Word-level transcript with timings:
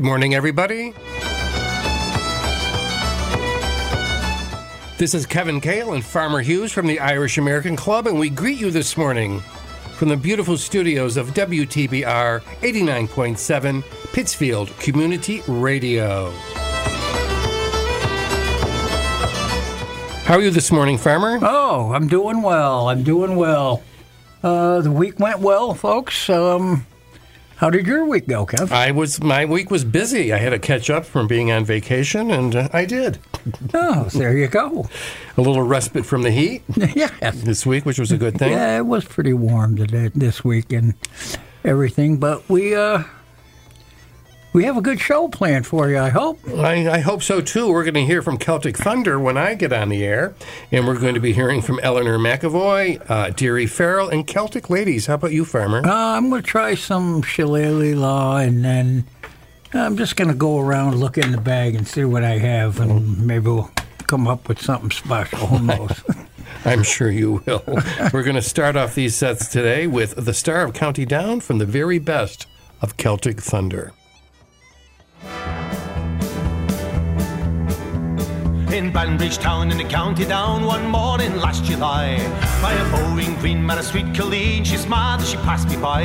Good 0.00 0.06
morning, 0.06 0.34
everybody. 0.34 0.94
This 4.96 5.12
is 5.12 5.26
Kevin 5.26 5.60
Kale 5.60 5.92
and 5.92 6.02
Farmer 6.02 6.40
Hughes 6.40 6.72
from 6.72 6.86
the 6.86 6.98
Irish 6.98 7.36
American 7.36 7.76
Club, 7.76 8.06
and 8.06 8.18
we 8.18 8.30
greet 8.30 8.58
you 8.58 8.70
this 8.70 8.96
morning 8.96 9.40
from 9.98 10.08
the 10.08 10.16
beautiful 10.16 10.56
studios 10.56 11.18
of 11.18 11.34
WTBR 11.34 12.40
89.7 12.40 13.84
Pittsfield 14.14 14.74
Community 14.78 15.42
Radio. 15.46 16.30
How 20.24 20.36
are 20.36 20.40
you 20.40 20.50
this 20.50 20.72
morning, 20.72 20.96
Farmer? 20.96 21.38
Oh, 21.42 21.92
I'm 21.92 22.08
doing 22.08 22.40
well. 22.40 22.88
I'm 22.88 23.02
doing 23.02 23.36
well. 23.36 23.82
Uh, 24.42 24.80
the 24.80 24.90
week 24.90 25.20
went 25.20 25.40
well, 25.40 25.74
folks. 25.74 26.30
Um, 26.30 26.86
how 27.60 27.68
did 27.68 27.86
your 27.86 28.06
week 28.06 28.26
go, 28.26 28.46
Kev? 28.46 28.72
I 28.72 28.90
was 28.90 29.22
my 29.22 29.44
week 29.44 29.70
was 29.70 29.84
busy. 29.84 30.32
I 30.32 30.38
had 30.38 30.50
to 30.50 30.58
catch 30.58 30.88
up 30.88 31.04
from 31.04 31.26
being 31.26 31.52
on 31.52 31.62
vacation, 31.66 32.30
and 32.30 32.56
uh, 32.56 32.68
I 32.72 32.86
did. 32.86 33.18
Oh, 33.72 34.04
there 34.12 34.36
you 34.36 34.48
go. 34.48 34.88
A 35.38 35.40
little 35.40 35.62
respite 35.62 36.04
from 36.04 36.22
the 36.22 36.30
heat 36.30 36.62
yeah, 36.94 37.30
this 37.30 37.64
week, 37.64 37.86
which 37.86 37.98
was 37.98 38.12
a 38.12 38.18
good 38.18 38.36
thing. 38.38 38.52
yeah, 38.52 38.76
it 38.78 38.84
was 38.86 39.04
pretty 39.04 39.32
warm 39.32 39.76
today, 39.76 40.10
this 40.14 40.44
week 40.44 40.72
and 40.72 40.92
everything. 41.64 42.18
But 42.18 42.46
we 42.50 42.74
uh, 42.74 43.04
we 44.52 44.64
have 44.64 44.76
a 44.76 44.80
good 44.80 45.00
show 45.00 45.28
planned 45.28 45.66
for 45.66 45.88
you. 45.88 45.98
I 45.98 46.08
hope. 46.08 46.40
I, 46.48 46.88
I 46.90 46.98
hope 47.00 47.22
so 47.22 47.40
too. 47.40 47.70
We're 47.70 47.84
going 47.84 47.94
to 47.94 48.04
hear 48.04 48.20
from 48.22 48.36
Celtic 48.36 48.76
Thunder 48.76 49.18
when 49.18 49.36
I 49.36 49.54
get 49.54 49.72
on 49.72 49.88
the 49.88 50.04
air, 50.04 50.34
and 50.72 50.86
we're 50.86 50.98
going 50.98 51.14
to 51.14 51.20
be 51.20 51.32
hearing 51.32 51.62
from 51.62 51.78
Eleanor 51.82 52.18
McEvoy, 52.18 53.08
uh, 53.08 53.30
Deary 53.30 53.66
Farrell, 53.66 54.08
and 54.08 54.26
Celtic 54.26 54.68
Ladies. 54.68 55.06
How 55.06 55.14
about 55.14 55.32
you, 55.32 55.44
Farmer? 55.44 55.86
Uh, 55.86 56.16
I'm 56.16 56.30
going 56.30 56.42
to 56.42 56.46
try 56.46 56.74
some 56.74 57.22
shillelagh 57.22 57.94
law, 57.94 58.38
and 58.38 58.64
then 58.64 59.06
I'm 59.72 59.96
just 59.96 60.16
going 60.16 60.28
to 60.28 60.34
go 60.34 60.58
around, 60.58 60.96
look 60.98 61.16
in 61.16 61.30
the 61.30 61.40
bag, 61.40 61.76
and 61.76 61.86
see 61.86 62.04
what 62.04 62.24
I 62.24 62.38
have, 62.38 62.80
and 62.80 63.24
maybe 63.24 63.46
we'll 63.46 63.70
come 64.08 64.26
up 64.26 64.48
with 64.48 64.60
something 64.60 64.90
special. 64.90 65.38
Who 65.46 65.58
knows? 65.64 66.02
I'm 66.64 66.82
sure 66.82 67.10
you 67.10 67.42
will. 67.46 67.62
we're 68.12 68.24
going 68.24 68.34
to 68.34 68.42
start 68.42 68.74
off 68.76 68.96
these 68.96 69.14
sets 69.14 69.48
today 69.48 69.86
with 69.86 70.16
the 70.16 70.34
star 70.34 70.62
of 70.64 70.74
County 70.74 71.06
Down 71.06 71.40
from 71.40 71.58
the 71.58 71.66
very 71.66 72.00
best 72.00 72.46
of 72.82 72.96
Celtic 72.96 73.40
Thunder. 73.40 73.92
In 78.72 78.92
Banbridge 78.92 79.38
Town 79.38 79.72
in 79.72 79.78
the 79.78 79.84
county 79.84 80.24
down 80.24 80.64
one 80.64 80.86
morning 80.86 81.36
last 81.36 81.64
July. 81.64 82.16
By 82.62 82.72
a 82.72 82.84
bowing 82.92 83.34
green 83.40 83.66
met 83.66 83.78
a 83.78 83.82
sweet 83.82 84.14
Colleen, 84.14 84.62
she 84.62 84.76
smiled 84.76 85.22
as 85.22 85.30
she 85.30 85.36
passed 85.38 85.68
me 85.68 85.76
by. 85.76 86.04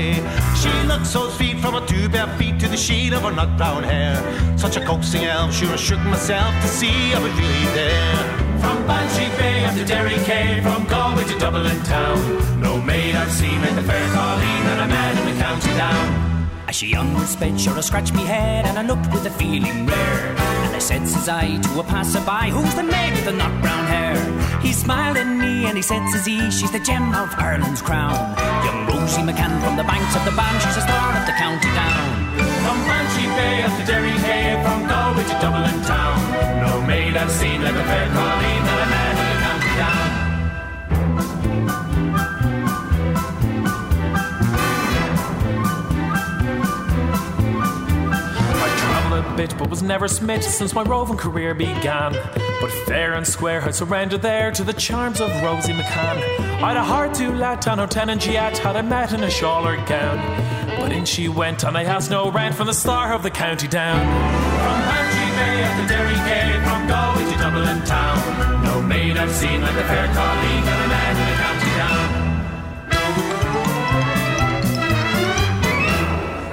She 0.58 0.72
looked 0.88 1.06
so 1.06 1.30
sweet 1.30 1.60
from 1.60 1.76
her 1.76 1.86
two 1.86 2.10
bare 2.10 2.28
feet 2.38 2.60
to 2.62 2.68
the 2.68 2.76
sheen 2.76 3.14
of 3.14 3.22
her 3.22 3.32
nut 3.32 3.56
brown 3.56 3.84
hair. 3.84 4.18
Such 4.58 4.78
a 4.78 4.84
coaxing 4.84 5.26
elf, 5.26 5.54
sure 5.54 5.70
I 5.70 5.76
shook 5.76 6.00
myself 6.00 6.60
to 6.64 6.68
see 6.68 7.14
I 7.14 7.20
was 7.20 7.32
really 7.34 7.66
there. 7.76 8.16
From 8.60 8.88
Bantry 8.88 9.30
Bay 9.38 9.64
up 9.66 9.76
to 9.76 9.86
Derry 9.86 10.18
Cave, 10.26 10.64
from 10.64 10.86
Galway 10.88 11.24
to 11.26 11.38
Dublin 11.38 11.84
town. 11.84 12.60
No 12.60 12.82
maid 12.82 13.14
I've 13.14 13.32
seen 13.32 13.62
like 13.62 13.76
the 13.76 13.84
fair 13.84 14.08
Colleen 14.12 14.64
that 14.66 14.80
I 14.80 14.88
met 14.88 15.18
in 15.20 15.36
the 15.36 15.44
county 15.44 15.72
down. 15.78 16.50
As 16.68 16.76
she 16.76 16.88
young 16.88 17.16
sped, 17.28 17.62
sure 17.62 17.78
I 17.78 17.82
scratched 17.82 18.16
me 18.16 18.24
head 18.24 18.66
and 18.66 18.80
I 18.80 18.82
looked 18.82 19.14
with 19.14 19.28
a 19.28 19.32
feeling 19.32 19.86
rare. 19.86 20.55
I 20.76 20.80
said, 20.80 21.08
says 21.08 21.30
I, 21.30 21.56
to 21.56 21.80
a 21.80 21.84
passerby, 21.86 22.52
who's 22.52 22.76
the 22.76 22.84
maid 22.84 23.16
with 23.16 23.24
the 23.24 23.32
nut 23.32 23.62
brown 23.62 23.86
hair? 23.88 24.20
He 24.60 24.74
smiled 24.74 25.16
at 25.16 25.24
me 25.24 25.64
and 25.64 25.78
he 25.78 25.82
said, 25.82 26.04
says 26.10 26.26
he, 26.26 26.52
she's 26.52 26.70
the 26.70 26.84
gem 26.84 27.16
of 27.16 27.32
Ireland's 27.40 27.82
crown. 27.82 28.12
Young 28.68 28.84
Rosie 28.86 29.24
McCann 29.24 29.56
from 29.64 29.78
the 29.78 29.88
banks 29.88 30.14
of 30.20 30.26
the 30.28 30.36
Bann, 30.36 30.52
she's 30.60 30.76
a 30.76 30.84
star 30.84 31.16
of 31.16 31.24
the 31.24 31.36
county 31.40 31.72
down. 31.72 32.12
From 32.60 32.78
Bantry 32.84 33.24
Bay 33.40 33.64
up 33.64 33.72
to 33.80 33.86
Derry 33.88 34.20
Cave, 34.20 34.60
from 34.68 34.84
Galway 34.84 35.24
to 35.24 35.36
Dublin 35.40 35.80
town. 35.88 36.20
No 36.60 36.82
maid 36.84 37.16
I've 37.16 37.32
seen 37.32 37.64
like 37.64 37.76
a 37.76 37.86
fair 37.88 38.12
Colleen 38.12 38.45
bit, 49.36 49.58
but 49.58 49.70
was 49.70 49.84
never 49.84 50.08
smit 50.08 50.44
since 50.44 50.74
my 50.74 50.84
roving 50.84 51.18
career 51.18 51.54
began. 51.54 52.14
But 52.62 52.72
fair 52.86 53.14
and 53.14 53.28
square, 53.28 53.62
I 53.62 53.72
surrendered 53.72 54.22
there 54.22 54.52
to 54.52 54.64
the 54.64 54.74
charms 54.74 55.20
of 55.20 55.30
Rosie 55.44 55.74
McCann. 55.74 56.18
I'd 56.64 56.78
a 56.78 56.84
heart 56.84 57.14
to 57.16 57.32
let 57.32 57.68
on 57.68 57.80
her 57.80 57.88
tenant 57.88 58.26
yet, 58.26 58.58
had 58.58 58.76
I 58.76 58.82
met 58.82 59.14
in 59.14 59.24
a 59.24 59.30
shawl 59.30 59.68
or 59.68 59.78
gown. 59.86 60.18
But 60.80 60.92
in 60.92 61.06
she 61.06 61.28
went, 61.28 61.64
and 61.64 61.78
I 61.78 61.84
asked 61.84 62.10
no 62.10 62.32
rent 62.32 62.56
from 62.56 62.68
the 62.68 62.74
star 62.74 63.14
of 63.14 63.24
the 63.24 63.32
county 63.32 63.68
down. 63.68 64.00
From 64.00 64.80
Bantry 64.88 65.30
Bay 65.38 65.64
up 65.64 65.82
to 65.82 65.88
Derry 65.88 66.20
Cave, 66.30 66.64
from 66.64 66.88
Galway 66.88 67.32
to 67.32 67.38
Dublin 67.38 67.86
town. 67.86 68.64
No 68.64 68.82
maid 68.82 69.18
I've 69.18 69.32
seen 69.32 69.62
like 69.62 69.76
the 69.76 69.84
fair 69.84 70.06
Colleen 70.08 70.64
that 70.66 70.92
I 70.92 71.35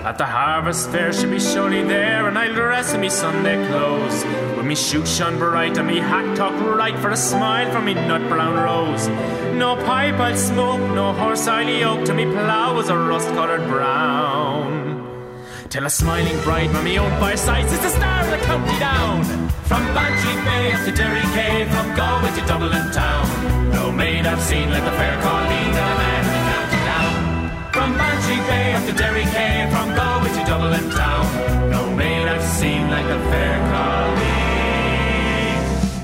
At 0.05 0.19
the 0.19 0.27
harvest 0.27 0.91
fair 0.91 1.13
she'll 1.13 1.31
be 1.31 1.39
surely 1.39 1.85
there, 1.85 2.27
and 2.27 2.37
I'll 2.37 2.53
dress 2.53 2.93
in 2.93 3.01
me 3.01 3.09
Sunday 3.09 3.65
clothes. 3.69 4.25
With 4.57 4.67
me 4.67 4.75
shoes 4.75 5.17
shone 5.17 5.39
bright 5.39 5.79
and 5.79 5.87
me 5.87 5.99
hat 5.99 6.37
tucked 6.37 6.61
right 6.61 6.99
for 6.99 7.11
a 7.11 7.17
smile 7.17 7.71
from 7.71 7.85
me 7.85 7.95
nut 7.95 8.29
brown 8.29 8.57
rose. 8.57 9.07
No 9.55 9.77
pipe 9.77 10.17
I'll 10.17 10.37
smoke, 10.37 10.81
no 10.93 11.13
horse 11.13 11.47
I'll 11.47 11.69
yoke, 11.69 12.05
to 12.07 12.15
me 12.15 12.25
plough 12.25 12.75
was 12.75 12.89
a 12.89 12.99
rust 12.99 13.29
coloured 13.29 13.69
brown. 13.69 14.73
Till 15.69 15.87
a 15.87 15.91
smiling 15.91 16.39
bride 16.43 16.73
by 16.73 16.83
me 16.83 16.99
own 16.99 17.13
fireside 17.21 17.67
is 17.67 17.79
the 17.79 17.91
star 17.91 18.25
of 18.25 18.31
the 18.31 18.39
county 18.45 18.79
down. 18.81 19.23
From 19.71 19.87
Bantry 19.95 20.35
Bay 20.45 20.85
to 20.85 20.91
Derry 20.91 21.27
Cave, 21.33 21.69
from 21.71 21.95
Galway 21.95 22.33
to 22.35 22.45
Dublin 22.47 22.91
town. 22.91 23.71
No 23.71 23.93
maid 23.93 24.27
I've 24.27 24.43
seen 24.43 24.69
like 24.69 24.85
the 24.85 24.91
fair 24.91 25.17
Colleen 25.23 25.52
From 27.83 27.99
Bantry 27.99 28.37
Bay 28.47 28.75
up 28.75 28.87
to 28.87 28.93
Derry 28.93 29.25
Cave, 29.25 29.69
from 29.73 29.93
Galway 29.97 30.29
to 30.29 30.45
Dublin 30.45 30.89
town. 30.91 31.27
No 31.69 31.91
maid 31.97 32.29
I've 32.29 32.41
seen 32.41 32.89
like 32.89 33.09
the 33.09 33.19
fair 33.29 33.59
Colleen 33.73 34.23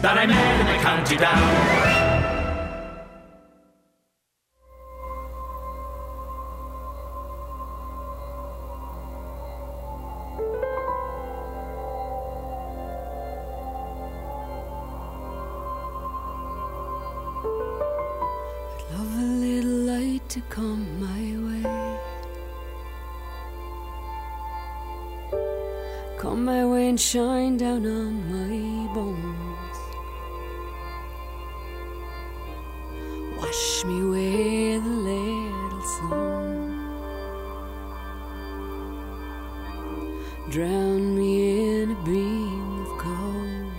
that 0.02 0.18
I 0.18 0.26
met 0.26 0.60
in 0.60 0.66
the 0.66 0.82
county 0.82 1.16
down. 1.16 2.07
Down 27.58 27.84
on 27.84 28.14
my 28.30 28.94
bones. 28.94 29.78
Wash 33.36 33.84
me 33.84 33.98
with 34.14 34.84
a 34.84 34.96
little 35.10 35.82
sun. 35.96 36.68
Drown 40.50 41.16
me 41.18 41.82
in 41.82 41.90
a 41.90 42.00
beam 42.04 42.86
of 42.86 42.92
gold. 43.02 43.72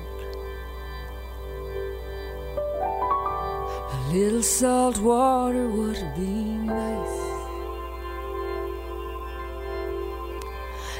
A 3.94 4.00
little 4.14 4.44
salt 4.44 4.98
water 5.00 5.70
would 5.70 6.04
be 6.18 6.34
nice. 6.76 7.20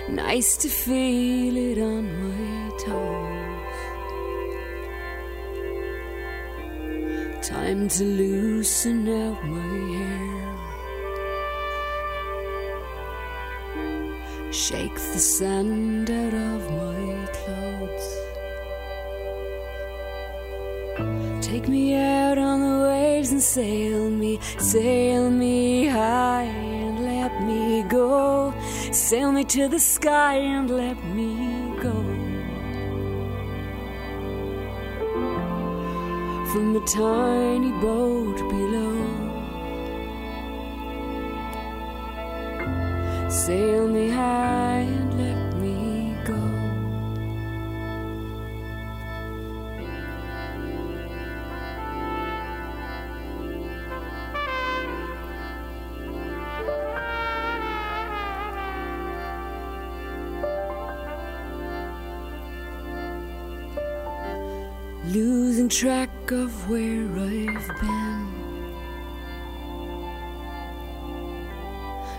Nice 0.08 0.56
to 0.58 0.70
feel 0.70 1.58
it 1.58 1.78
on 1.78 2.04
my 2.24 2.59
toes. 2.86 3.40
Time 7.42 7.88
to 7.88 8.04
loosen 8.04 9.08
out 9.08 9.44
my 9.46 9.78
hair. 9.96 10.40
Shake 14.52 14.96
the 14.96 15.20
sand 15.20 16.10
out 16.10 16.34
of 16.34 16.62
my 16.72 17.28
clothes. 17.38 18.10
Take 21.42 21.68
me 21.68 21.96
out 21.96 22.38
on 22.38 22.60
the 22.60 22.78
waves 22.88 23.32
and 23.32 23.42
sail 23.42 24.10
me, 24.10 24.40
sail 24.58 25.30
me 25.32 25.88
high 25.88 26.44
and 26.44 27.06
let 27.06 27.44
me 27.44 27.84
go. 27.84 28.54
Sail 28.92 29.32
me 29.32 29.44
to 29.46 29.68
the 29.68 29.80
sky 29.80 30.36
and 30.36 30.70
let 30.70 30.98
me 31.16 31.29
From 36.52 36.74
the 36.74 36.80
tiny 36.80 37.72
boat 37.74 38.38
below. 38.50 39.30
Sail 43.30 43.88
me 43.88 44.10
high 44.10 44.80
and 44.80 45.14
let 45.20 45.49
track 65.80 66.32
of 66.32 66.70
where 66.70 67.08
I've 67.08 67.68
been. 67.80 68.28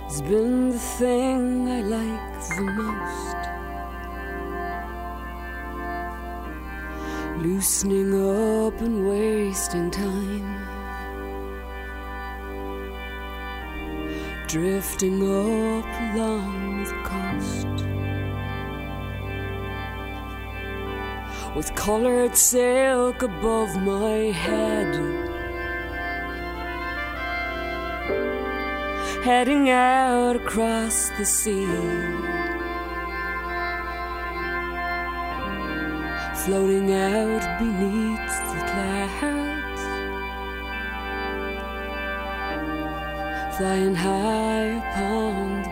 It's 0.07 0.23
been 0.23 0.71
the 0.71 0.79
thing 0.79 1.69
I 1.69 1.83
like 1.83 2.41
the 2.57 2.63
most. 2.81 3.37
Loosening 7.45 8.15
up 8.15 8.81
and 8.81 9.07
wasting 9.07 9.91
time. 9.91 10.57
Drifting 14.49 15.21
up 15.23 15.85
along 16.15 16.85
the 16.85 16.95
coast. 17.05 17.85
With 21.55 21.75
colored 21.75 22.37
silk 22.37 23.23
above 23.23 23.77
my 23.83 24.31
head. 24.45 24.95
Heading 29.25 29.69
out 29.69 30.37
across 30.37 31.11
the 31.19 31.27
sea. 31.27 31.67
Floating 36.45 36.93
out 36.93 37.59
beneath 37.59 38.35
the 38.51 38.61
clouds. 38.71 39.83
Flying 43.57 43.95
high 43.95 44.69
upon 44.81 45.63
the 45.63 45.69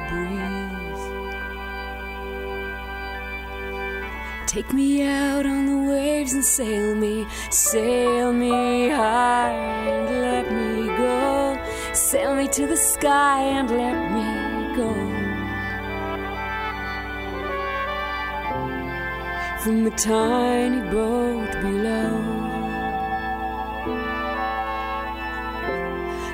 Take 4.58 4.72
me 4.72 5.02
out 5.02 5.46
on 5.46 5.66
the 5.66 5.92
waves 5.92 6.32
and 6.32 6.44
sail 6.44 6.92
me, 6.92 7.28
sail 7.48 8.32
me 8.32 8.88
high 8.88 9.52
and 9.52 10.20
let 10.20 10.46
me 10.52 10.88
go. 10.96 11.56
Sail 11.92 12.34
me 12.34 12.48
to 12.48 12.66
the 12.66 12.76
sky 12.76 13.40
and 13.40 13.70
let 13.70 13.98
me 14.16 14.26
go. 14.74 14.92
From 19.62 19.84
the 19.84 19.92
tiny 19.92 20.80
boat 20.90 21.52
below. 21.62 22.18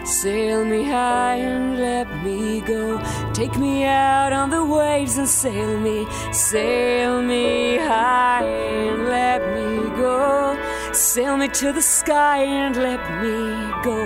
Sail 0.06 0.64
me 0.64 0.82
high 0.84 1.36
and 1.36 1.78
let 1.78 2.08
me 2.24 2.62
go. 2.62 2.96
Take 3.34 3.58
me 3.58 3.84
out 3.84 4.32
on 4.32 4.50
the 4.50 4.64
waves 4.64 5.18
and 5.18 5.28
sail 5.28 5.76
me, 5.80 6.06
sail 6.30 7.20
me 7.20 7.76
high 7.78 8.44
and 8.44 9.06
let 9.06 9.40
me 9.52 9.88
go. 9.96 10.56
Sail 10.92 11.36
me 11.36 11.48
to 11.48 11.72
the 11.72 11.82
sky 11.82 12.44
and 12.44 12.76
let 12.76 13.00
me 13.20 13.72
go. 13.82 13.98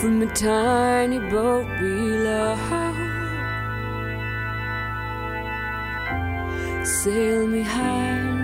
From 0.00 0.18
the 0.18 0.28
tiny 0.28 1.18
boat 1.18 1.66
below. 1.78 2.56
Sail 6.84 7.46
me 7.46 7.60
high 7.60 8.39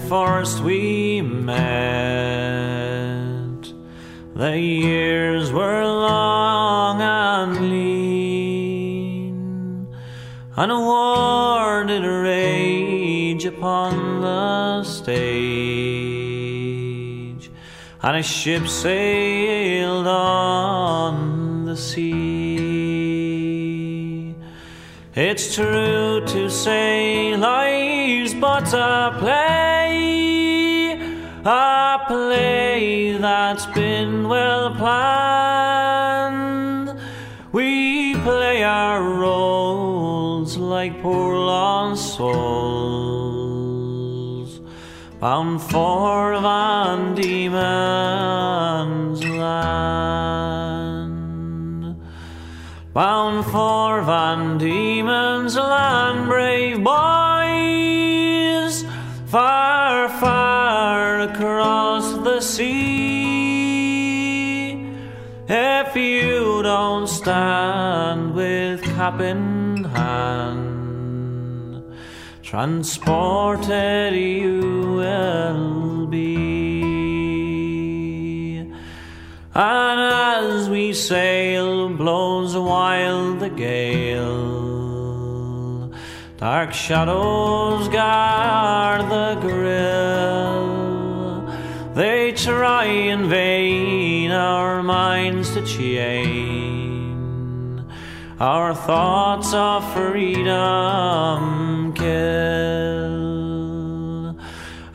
when 0.00 0.64
we 0.64 1.22
met. 1.22 1.62
The 4.34 4.58
years 4.58 5.52
were 5.52 5.84
long 5.84 7.00
and 7.00 7.70
lean, 7.70 9.36
and 10.56 10.72
a 10.72 10.78
war 10.78 11.84
did 11.84 12.04
rage 12.04 13.44
upon 13.44 14.20
the 14.20 14.82
stage, 14.82 15.12
and 18.02 18.16
a 18.16 18.22
ship 18.22 18.66
sailed 18.66 20.08
on 20.08 21.64
the 21.66 21.76
sea. 21.76 22.74
It's 25.14 25.54
true 25.54 25.83
a 31.46 32.00
play 32.06 33.18
that's 33.18 33.66
been 33.66 34.28
well 34.28 34.74
planned. 34.74 36.24
We 37.52 38.14
play 38.22 38.62
our 38.64 39.02
roles 39.02 40.56
like 40.56 41.02
poor 41.02 41.36
lost 41.36 42.16
souls, 42.16 42.60
bound 45.20 45.60
for 45.60 46.32
Van 46.40 47.14
Diemen's 47.14 47.62
land. 49.24 50.34
Bound 52.94 53.44
for 53.46 54.02
Van 54.02 54.56
Diemen's 54.56 55.56
land, 55.56 56.28
brave 56.28 56.82
boys, 56.82 57.03
stand 67.06 68.34
with 68.34 68.82
cap 68.82 69.20
in 69.20 69.84
hand, 69.84 71.82
transported 72.42 74.14
you 74.14 74.94
will 74.96 76.06
be. 76.06 76.84
And 79.54 80.00
as 80.00 80.68
we 80.68 80.92
sail, 80.92 81.88
blows 81.90 82.56
wild 82.56 83.40
the 83.40 83.50
gale. 83.50 84.74
Dark 86.38 86.72
shadows 86.74 87.88
guard 87.88 89.02
the 89.10 89.36
grill. 89.40 90.84
They 91.94 92.32
try 92.32 92.86
in 92.86 93.28
vain 93.28 94.32
our 94.32 94.82
minds 94.82 95.54
to 95.54 95.64
chain. 95.64 96.53
Our 98.44 98.74
thoughts 98.74 99.54
of 99.54 99.90
freedom 99.94 101.94
kill. 101.94 102.04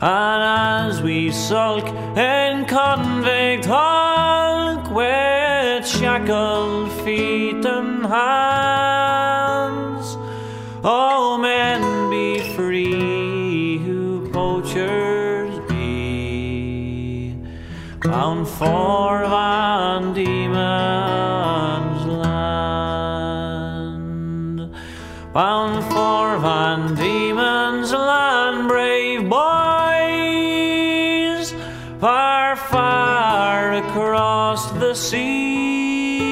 as 0.00 1.02
we 1.02 1.32
sulk 1.32 1.84
in 2.16 2.64
convict 2.66 3.64
hulk 3.64 4.88
with 4.92 5.84
shackled 5.84 6.92
feet 7.02 7.66
and 7.66 8.06
hands, 8.06 10.16
oh 10.84 11.36
men 11.36 12.08
be 12.08 12.38
free 12.54 13.78
who 13.78 14.30
poachers 14.30 15.58
be, 15.68 17.34
bound 18.00 18.46
for 18.46 19.26
Van 19.26 20.14
Bound 25.32 25.84
for 25.84 26.38
Van 26.38 26.96
Diemen's 26.96 27.92
land, 27.92 28.66
brave 28.66 29.28
boys, 29.28 29.44
far, 32.00 32.56
far 32.56 33.74
across 33.74 34.72
the 34.72 34.92
sea. 34.92 36.30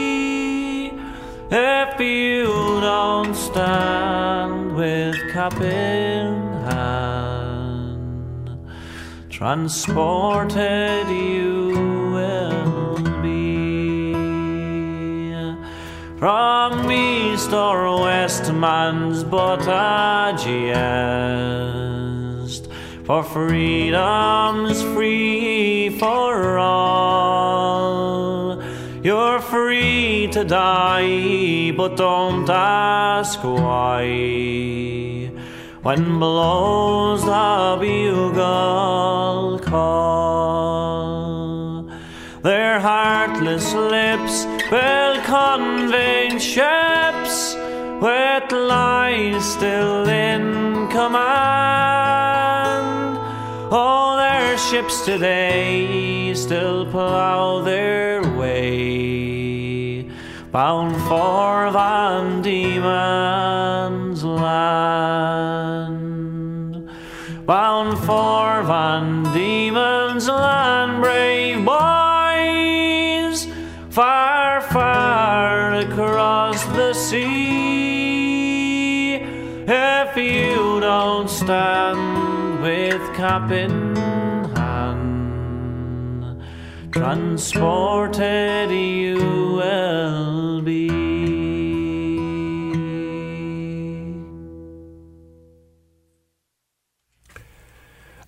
If 1.49 2.00
you 2.00 2.47
don't 2.81 3.37
stand 3.37 4.75
with 4.75 5.14
cap 5.33 5.61
in 5.61 6.35
hand, 6.64 8.50
transported 9.31 11.09
you 11.09 12.11
will 12.14 12.97
be 13.23 14.12
from 16.19 16.85
east 17.49 17.55
or 17.55 18.02
west, 18.02 18.52
man's 18.52 19.25
but 19.25 19.67
a 19.67 20.37
jest. 20.37 21.69
For 23.05 23.23
freedom's 23.23 24.83
free 24.95 25.88
for 25.99 26.59
all. 26.59 27.83
You're 29.02 29.40
free 29.40 30.28
to 30.33 30.45
die, 30.45 31.73
but 31.75 31.97
don't 31.97 32.50
ask 32.50 33.43
why. 33.43 35.31
When 35.83 36.19
blows 36.19 37.25
the 37.25 37.78
bugle 37.81 39.59
call, 39.61 40.69
their 42.43 42.78
heartless 42.81 43.73
lips 43.73 44.47
will 44.71 45.17
convey 45.23 46.38
ships 46.38 47.27
with 48.00 48.52
lies 48.52 49.45
still 49.55 50.09
in 50.09 50.88
command. 50.88 51.19
All 53.73 54.17
their 54.17 54.57
ships 54.57 55.05
today 55.05 56.33
still 56.35 56.87
plough 56.90 57.62
their 57.62 58.23
way, 58.38 60.09
bound 60.52 60.95
for 61.09 61.71
Van 61.73 62.40
Diemen's 62.43 64.23
land. 64.23 65.59
Bound 67.47 67.99
for 67.99 68.62
Van 68.62 69.25
Diemen's 69.33 70.28
land, 70.28 71.02
brave 71.02 71.64
boys, 71.64 73.47
far, 73.90 74.61
far 74.61 75.73
across 75.75 76.64
the 76.67 76.93
sea. 76.95 77.48
You 80.18 80.80
don't 80.80 81.30
stand 81.30 82.60
with 82.60 83.00
cap 83.14 83.52
in 83.52 83.94
hand, 84.56 86.42
transported 86.90 88.68
you 88.72 89.16
will 89.54 90.60
be. 90.62 90.88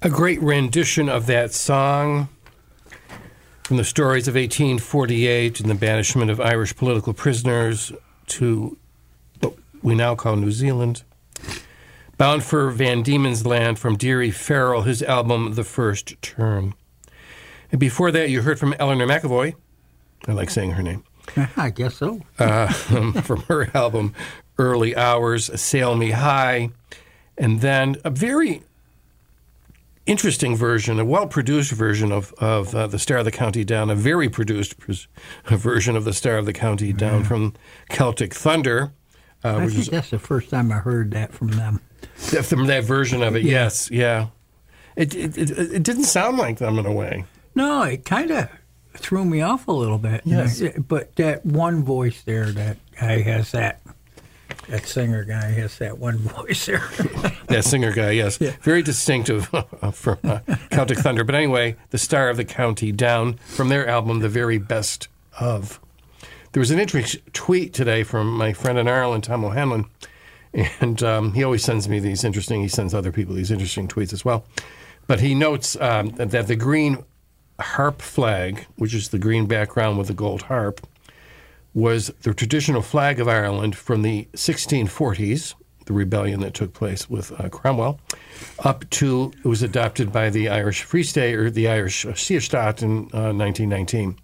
A 0.01 0.09
great 0.09 0.41
rendition 0.41 1.09
of 1.09 1.27
that 1.27 1.53
song 1.53 2.29
from 3.65 3.79
the 3.79 3.85
stories 3.85 4.29
of 4.29 4.37
1848 4.37 5.59
and 5.59 5.69
the 5.69 5.75
banishment 5.75 6.31
of 6.31 6.41
Irish 6.41 6.77
political 6.77 7.13
prisoners 7.15 7.93
to 8.29 8.79
what 9.41 9.55
we 9.83 9.97
now 9.97 10.15
call 10.15 10.37
New 10.37 10.53
Zealand. 10.53 11.03
Bound 12.21 12.45
for 12.45 12.71
Van 12.71 13.03
Diemen's 13.03 13.47
Land 13.47 13.79
from 13.79 13.97
Deary 13.97 14.31
Farrell, 14.31 14.83
his 14.83 15.03
album 15.03 15.55
The 15.55 15.65
First 15.65 16.21
Turn. 16.21 16.75
And 17.73 17.81
before 17.81 18.11
that, 18.11 18.29
you 18.29 18.43
heard 18.43 18.59
from 18.59 18.75
Eleanor 18.79 19.07
McEvoy. 19.07 19.55
I 20.29 20.33
like 20.33 20.51
saying 20.51 20.73
her 20.73 20.83
name. 20.83 21.03
I 21.57 21.71
guess 21.71 21.95
so. 21.95 22.21
uh, 22.39 22.67
from 23.23 23.41
her 23.49 23.75
album 23.75 24.13
Early 24.59 24.95
Hours, 24.95 25.59
Sail 25.59 25.95
Me 25.95 26.11
High, 26.11 26.69
and 27.39 27.63
then 27.63 27.97
a 28.05 28.11
very 28.11 28.65
interesting 30.05 30.55
version, 30.55 31.01
a 31.01 31.07
well 31.07 31.27
produced 31.27 31.73
version 31.73 32.13
of, 32.13 32.35
of 32.35 32.75
uh, 32.75 32.87
The 32.87 32.99
Star 32.99 33.17
of 33.17 33.25
the 33.25 33.31
County 33.31 33.65
Down, 33.65 33.89
a 33.89 33.95
very 33.95 34.29
produced 34.29 34.77
pres- 34.77 35.09
version 35.47 35.97
of 35.97 36.05
The 36.05 36.13
Star 36.13 36.37
of 36.37 36.45
the 36.45 36.53
County 36.53 36.93
Down 36.93 37.25
from 37.25 37.55
Celtic 37.89 38.35
Thunder. 38.35 38.93
Uh, 39.43 39.57
I 39.57 39.67
think 39.69 39.79
is 39.79 39.87
that's 39.87 40.11
the 40.11 40.19
first 40.19 40.51
time 40.51 40.71
I 40.71 40.81
heard 40.81 41.13
that 41.13 41.33
from 41.33 41.53
them. 41.53 41.81
From 42.21 42.67
that 42.67 42.85
version 42.85 43.23
of 43.23 43.37
it, 43.37 43.43
yes, 43.43 43.91
yeah. 43.91 44.29
It, 44.97 45.15
it, 45.15 45.39
it, 45.39 45.51
it 45.51 45.83
didn't 45.83 46.05
sound 46.05 46.37
like 46.39 46.59
them 46.59 46.79
in 46.79 46.87
a 46.87 46.93
way. 46.93 47.25
No, 47.55 47.83
it 47.83 48.05
kind 48.05 48.31
of 48.31 48.49
threw 48.97 49.25
me 49.25 49.41
off 49.41 49.69
a 49.69 49.73
little 49.73 49.99
bit. 49.99 50.23
Yes. 50.25 50.63
But 50.77 51.17
that 51.17 51.45
one 51.45 51.83
voice 51.85 52.23
there, 52.23 52.47
that 52.53 52.77
guy 52.99 53.23
has 53.23 53.53
that, 53.53 53.81
that 54.69 54.87
singer 54.87 55.25
guy 55.25 55.51
has 55.51 55.79
that 55.79 55.99
one 55.99 56.19
voice 56.19 56.67
there. 56.67 56.83
That 57.51 57.65
singer 57.65 57.93
guy, 57.93 58.13
yes. 58.13 58.37
Very 58.37 58.81
distinctive 58.81 59.51
from 59.93 60.19
uh, 60.23 60.39
Celtic 60.71 60.99
Thunder. 60.99 61.25
But 61.25 61.35
anyway, 61.35 61.75
the 61.91 61.99
star 61.99 62.29
of 62.29 62.37
the 62.37 62.45
county 62.45 62.93
down 62.93 63.35
from 63.39 63.71
their 63.71 63.89
album, 63.89 64.21
The 64.21 64.29
Very 64.29 64.59
Best 64.59 65.09
of. 65.41 65.81
There 66.53 66.61
was 66.61 66.71
an 66.71 66.79
interesting 66.79 67.23
tweet 67.33 67.75
today 67.75 68.05
from 68.05 68.37
my 68.37 68.53
friend 68.53 68.79
in 68.79 68.87
Ireland, 68.87 69.25
Tom 69.25 69.45
O'Hanlon. 69.45 69.87
And 70.81 71.03
um, 71.03 71.33
he 71.33 71.45
always 71.45 71.65
sends 71.65 71.89
me 71.89 72.01
these 72.01 72.25
interesting, 72.25 72.61
he 72.61 72.69
sends 72.69 72.93
other 72.93 73.13
people 73.13 73.35
these 73.35 73.51
interesting 73.51 73.87
tweets 73.87 74.13
as 74.13 74.25
well. 74.25 74.45
But 75.07 75.21
he 75.21 75.35
notes 75.35 75.77
um, 75.81 76.11
that 76.11 76.47
the 76.47 76.57
green 76.57 77.05
harp 77.61 78.03
flag, 78.03 78.67
which 78.77 78.95
is 78.95 79.11
the 79.11 79.19
green 79.19 79.47
background 79.47 79.99
with 79.99 80.09
the 80.09 80.15
gold 80.15 80.43
harp, 80.43 80.87
was 81.75 82.09
the 82.23 82.35
traditional 82.35 82.83
flag 82.83 83.21
of 83.21 83.29
Ireland 83.29 83.77
from 83.77 84.03
the 84.03 84.29
1640s, 84.33 85.55
the 85.87 85.93
rebellion 85.93 86.41
that 86.41 86.55
took 86.55 86.73
place 86.73 87.09
with 87.09 87.39
uh, 87.41 87.49
Cromwell, 87.49 88.01
up 88.61 88.89
to 88.91 89.33
it 89.45 89.49
was 89.49 89.63
adopted 89.63 90.13
by 90.13 90.31
the 90.31 90.49
Irish 90.49 90.83
Free 90.83 91.03
State 91.03 91.35
or 91.35 91.51
the 91.51 91.69
Irish 91.69 92.05
Saorstát 92.05 92.83
in 92.83 93.09
uh, 93.13 93.33
1919. 93.33 94.17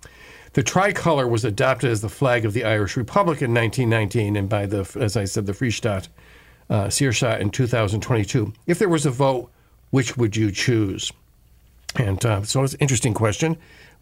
The 0.57 0.63
tricolor 0.63 1.29
was 1.29 1.45
adopted 1.45 1.91
as 1.91 2.01
the 2.01 2.09
flag 2.09 2.47
of 2.47 2.55
the 2.55 2.65
Irish 2.65 2.97
Republic 2.97 3.43
in 3.43 3.53
1919, 3.53 4.37
and 4.37 4.49
by 4.49 4.65
the, 4.65 4.91
as 4.99 5.15
I 5.15 5.27
said, 5.27 5.45
the 5.45 5.53
Free 5.53 5.71
State, 5.71 6.09
uh, 6.71 6.89
in 6.99 7.51
2022. 7.51 8.55
If 8.67 8.79
there 8.79 8.89
was 8.89 9.05
a 9.05 9.11
vote, 9.11 9.51
which 9.91 10.17
would 10.17 10.35
you 10.35 10.51
choose? 10.51 11.13
And 11.97 12.25
uh, 12.25 12.43
so 12.45 12.63
it's 12.63 12.73
an 12.73 12.81
interesting 12.81 13.13
question. 13.13 13.59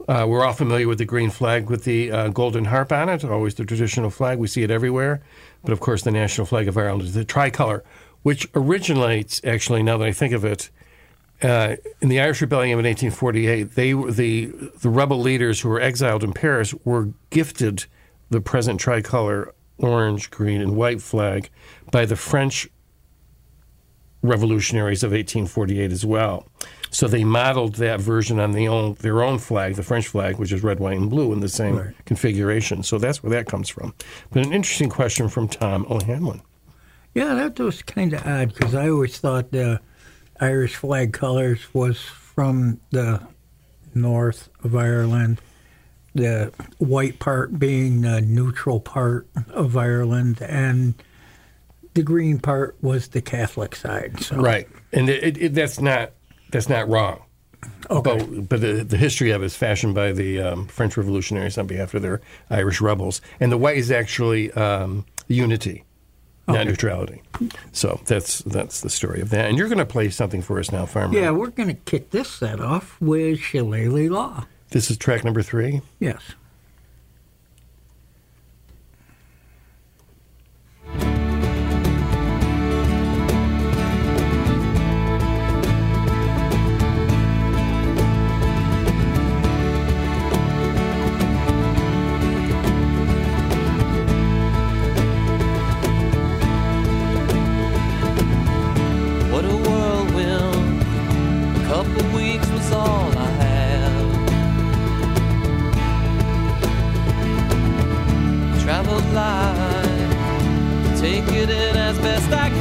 Uh, 0.06 0.26
we're 0.28 0.44
all 0.44 0.52
familiar 0.52 0.86
with 0.86 0.98
the 0.98 1.04
green 1.04 1.30
flag 1.30 1.68
with 1.68 1.82
the 1.82 2.12
uh, 2.12 2.28
golden 2.28 2.66
harp 2.66 2.92
on 2.92 3.08
it, 3.08 3.24
always 3.24 3.56
the 3.56 3.64
traditional 3.64 4.10
flag. 4.10 4.38
We 4.38 4.46
see 4.46 4.62
it 4.62 4.70
everywhere. 4.70 5.22
But 5.64 5.72
of 5.72 5.80
course, 5.80 6.02
the 6.02 6.12
national 6.12 6.46
flag 6.46 6.68
of 6.68 6.78
Ireland 6.78 7.02
is 7.02 7.14
the 7.14 7.24
tricolor, 7.24 7.82
which 8.22 8.46
originates, 8.54 9.40
actually, 9.42 9.82
now 9.82 9.98
that 9.98 10.06
I 10.06 10.12
think 10.12 10.32
of 10.32 10.44
it, 10.44 10.70
uh, 11.44 11.76
in 12.00 12.08
the 12.08 12.20
Irish 12.20 12.40
Rebellion 12.40 12.78
of 12.78 12.84
1848. 12.84 13.74
They 13.74 13.94
were 13.94 14.10
the, 14.10 14.46
the 14.80 14.88
rebel 14.88 15.20
leaders 15.20 15.60
who 15.60 15.68
were 15.68 15.80
exiled 15.80 16.24
in 16.24 16.32
Paris 16.32 16.74
were 16.84 17.10
gifted 17.30 17.84
the 18.30 18.40
present 18.40 18.80
tricolor 18.80 19.54
orange, 19.78 20.30
green, 20.30 20.60
and 20.60 20.76
white 20.76 21.02
flag 21.02 21.50
by 21.90 22.06
the 22.06 22.16
French 22.16 22.68
revolutionaries 24.22 25.02
of 25.02 25.10
1848 25.10 25.92
as 25.92 26.06
well. 26.06 26.48
So 26.90 27.08
they 27.08 27.24
modeled 27.24 27.74
that 27.74 28.00
version 28.00 28.38
on 28.38 28.52
the 28.52 28.68
own, 28.68 28.94
their 29.00 29.22
own 29.22 29.38
flag, 29.38 29.74
the 29.74 29.82
French 29.82 30.06
flag, 30.06 30.38
which 30.38 30.52
is 30.52 30.62
red, 30.62 30.78
white, 30.78 30.96
and 30.96 31.10
blue 31.10 31.32
in 31.32 31.40
the 31.40 31.48
same 31.48 31.92
configuration. 32.06 32.84
So 32.84 32.98
that's 32.98 33.22
where 33.22 33.30
that 33.30 33.46
comes 33.46 33.68
from. 33.68 33.94
But 34.30 34.46
an 34.46 34.52
interesting 34.52 34.88
question 34.88 35.28
from 35.28 35.48
Tom 35.48 35.86
O'Hanlon. 35.90 36.40
yeah, 37.14 37.34
that 37.34 37.58
was 37.58 37.82
kind 37.82 38.14
of 38.14 38.24
odd 38.26 38.54
because 38.54 38.74
I 38.74 38.88
always 38.88 39.18
thought 39.18 39.50
the 39.50 39.80
Irish 40.40 40.76
flag 40.76 41.12
colors 41.12 41.72
was 41.72 42.00
from 42.00 42.80
the 42.90 43.20
north 43.94 44.48
of 44.62 44.74
Ireland, 44.74 45.40
the 46.14 46.52
white 46.78 47.18
part 47.18 47.58
being 47.58 48.00
the 48.02 48.20
neutral 48.20 48.80
part 48.80 49.28
of 49.50 49.76
Ireland, 49.76 50.40
and 50.42 50.94
the 51.94 52.02
green 52.02 52.38
part 52.38 52.76
was 52.82 53.08
the 53.08 53.22
Catholic 53.22 53.76
side. 53.76 54.20
So 54.20 54.36
Right, 54.36 54.68
and 54.92 55.08
it, 55.08 55.38
it, 55.38 55.54
that's 55.54 55.80
not 55.80 56.12
that's 56.50 56.68
not 56.68 56.88
wrong. 56.88 57.22
Okay. 57.90 58.18
But, 58.18 58.48
but 58.48 58.60
the, 58.60 58.84
the 58.84 58.96
history 58.96 59.30
of 59.30 59.42
it 59.42 59.46
is 59.46 59.56
fashioned 59.56 59.94
by 59.94 60.12
the 60.12 60.40
um, 60.40 60.66
French 60.66 60.96
revolutionaries 60.96 61.56
on 61.56 61.66
behalf 61.66 61.94
of 61.94 62.02
their 62.02 62.20
Irish 62.50 62.80
rebels, 62.80 63.20
and 63.40 63.50
the 63.50 63.56
white 63.56 63.78
is 63.78 63.90
actually 63.90 64.52
um, 64.52 65.06
unity, 65.28 65.84
Okay. 66.48 66.58
Net 66.58 66.66
neutrality. 66.66 67.22
So 67.72 68.00
that's 68.04 68.40
that's 68.40 68.82
the 68.82 68.90
story 68.90 69.20
of 69.22 69.30
that. 69.30 69.46
And 69.48 69.56
you're 69.56 69.68
going 69.68 69.78
to 69.78 69.86
play 69.86 70.10
something 70.10 70.42
for 70.42 70.58
us 70.58 70.70
now, 70.70 70.84
Farmer. 70.84 71.18
Yeah, 71.18 71.30
we're 71.30 71.48
going 71.48 71.68
to 71.68 71.74
kick 71.74 72.10
this 72.10 72.28
set 72.30 72.60
off 72.60 73.00
with 73.00 73.38
Shillelagh 73.38 74.10
Law. 74.10 74.46
This 74.70 74.90
is 74.90 74.98
track 74.98 75.24
number 75.24 75.40
three? 75.42 75.80
Yes. 76.00 76.20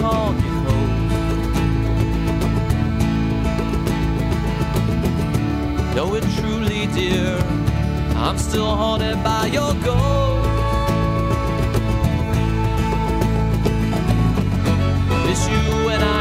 morning 0.00 0.56
hope. 0.66 0.90
Though 5.94 6.14
it 6.14 6.24
truly 6.38 6.86
dear, 6.94 7.36
I'm 8.16 8.38
still 8.38 8.74
haunted 8.74 9.22
by 9.22 9.46
your 9.46 9.74
ghost. 9.84 10.48
Miss 15.26 15.48
you 15.48 15.88
and 15.90 16.02
I. 16.02 16.19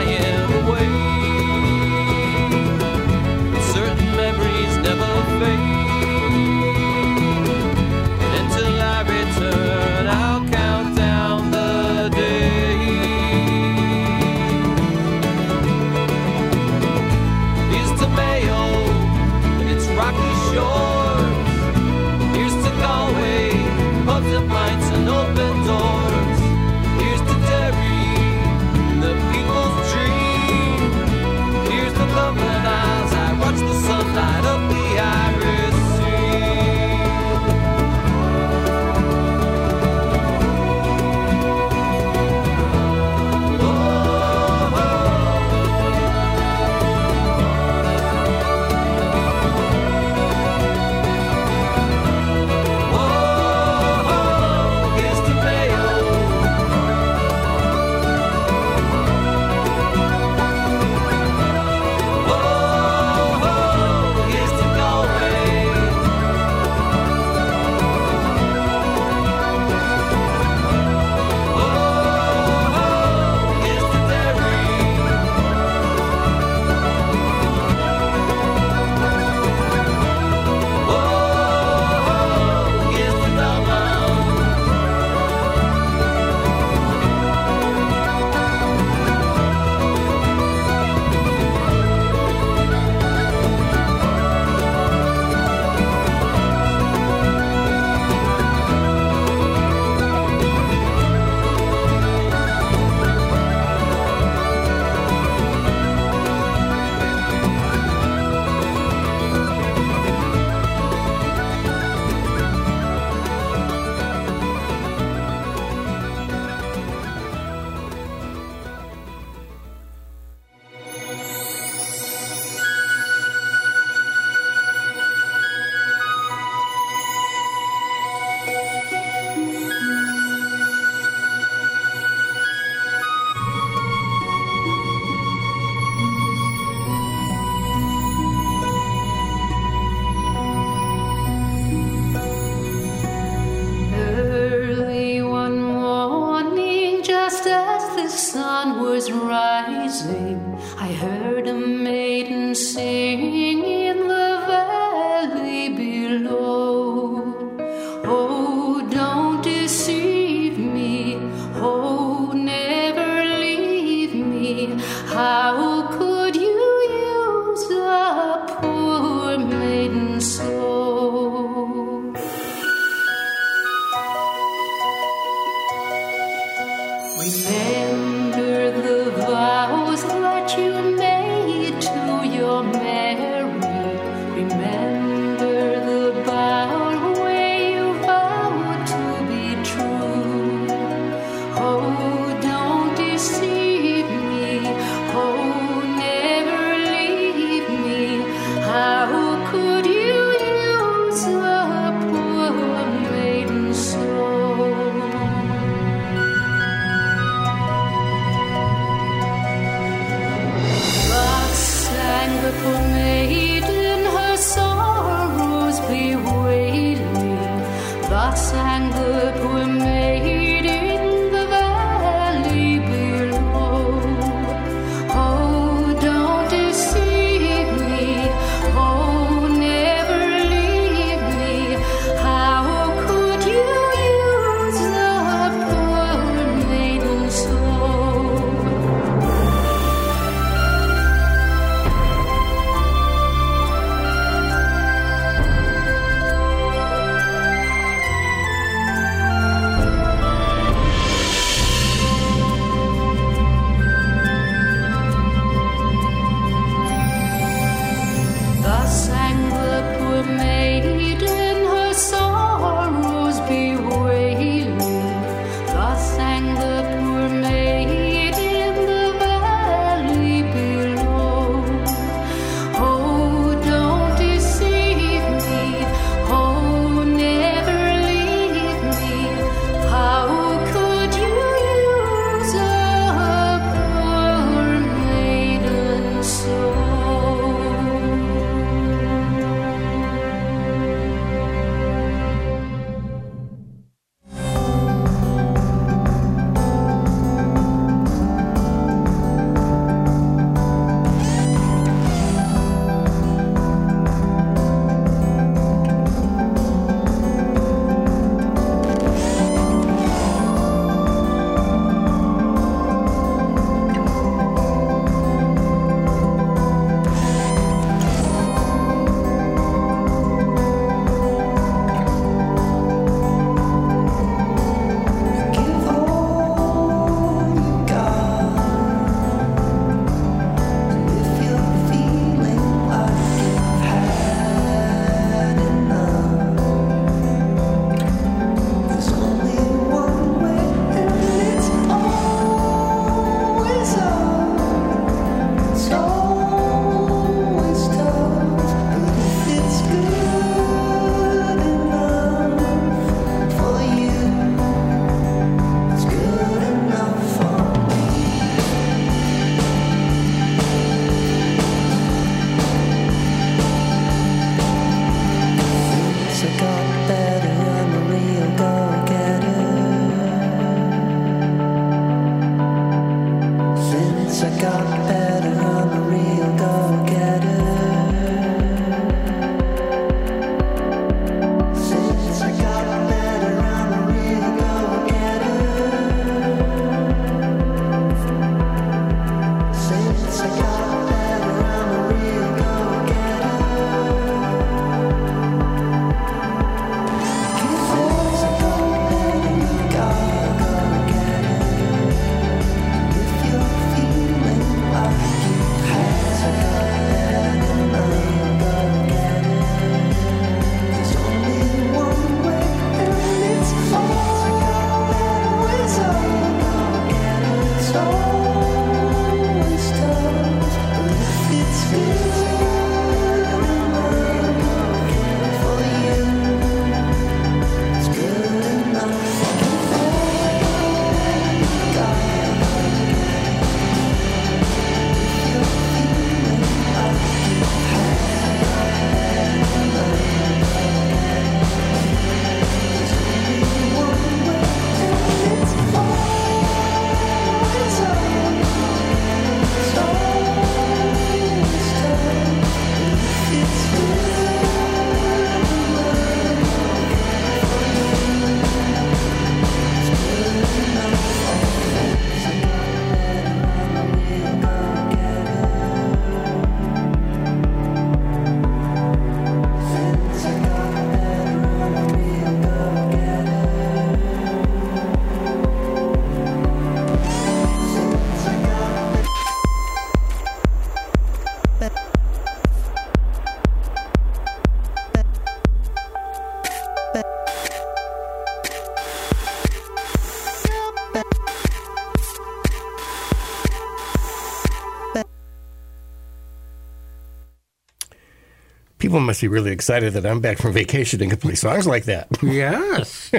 People 499.19 499.27
must 499.27 499.41
be 499.41 499.49
really 499.49 499.71
excited 499.73 500.13
that 500.13 500.25
I'm 500.25 500.39
back 500.39 500.59
from 500.59 500.71
vacation 500.71 501.21
and 501.21 501.29
can 501.29 501.41
play 501.41 501.53
songs 501.53 501.85
like 501.85 502.05
that. 502.05 502.29
Yes. 502.41 503.29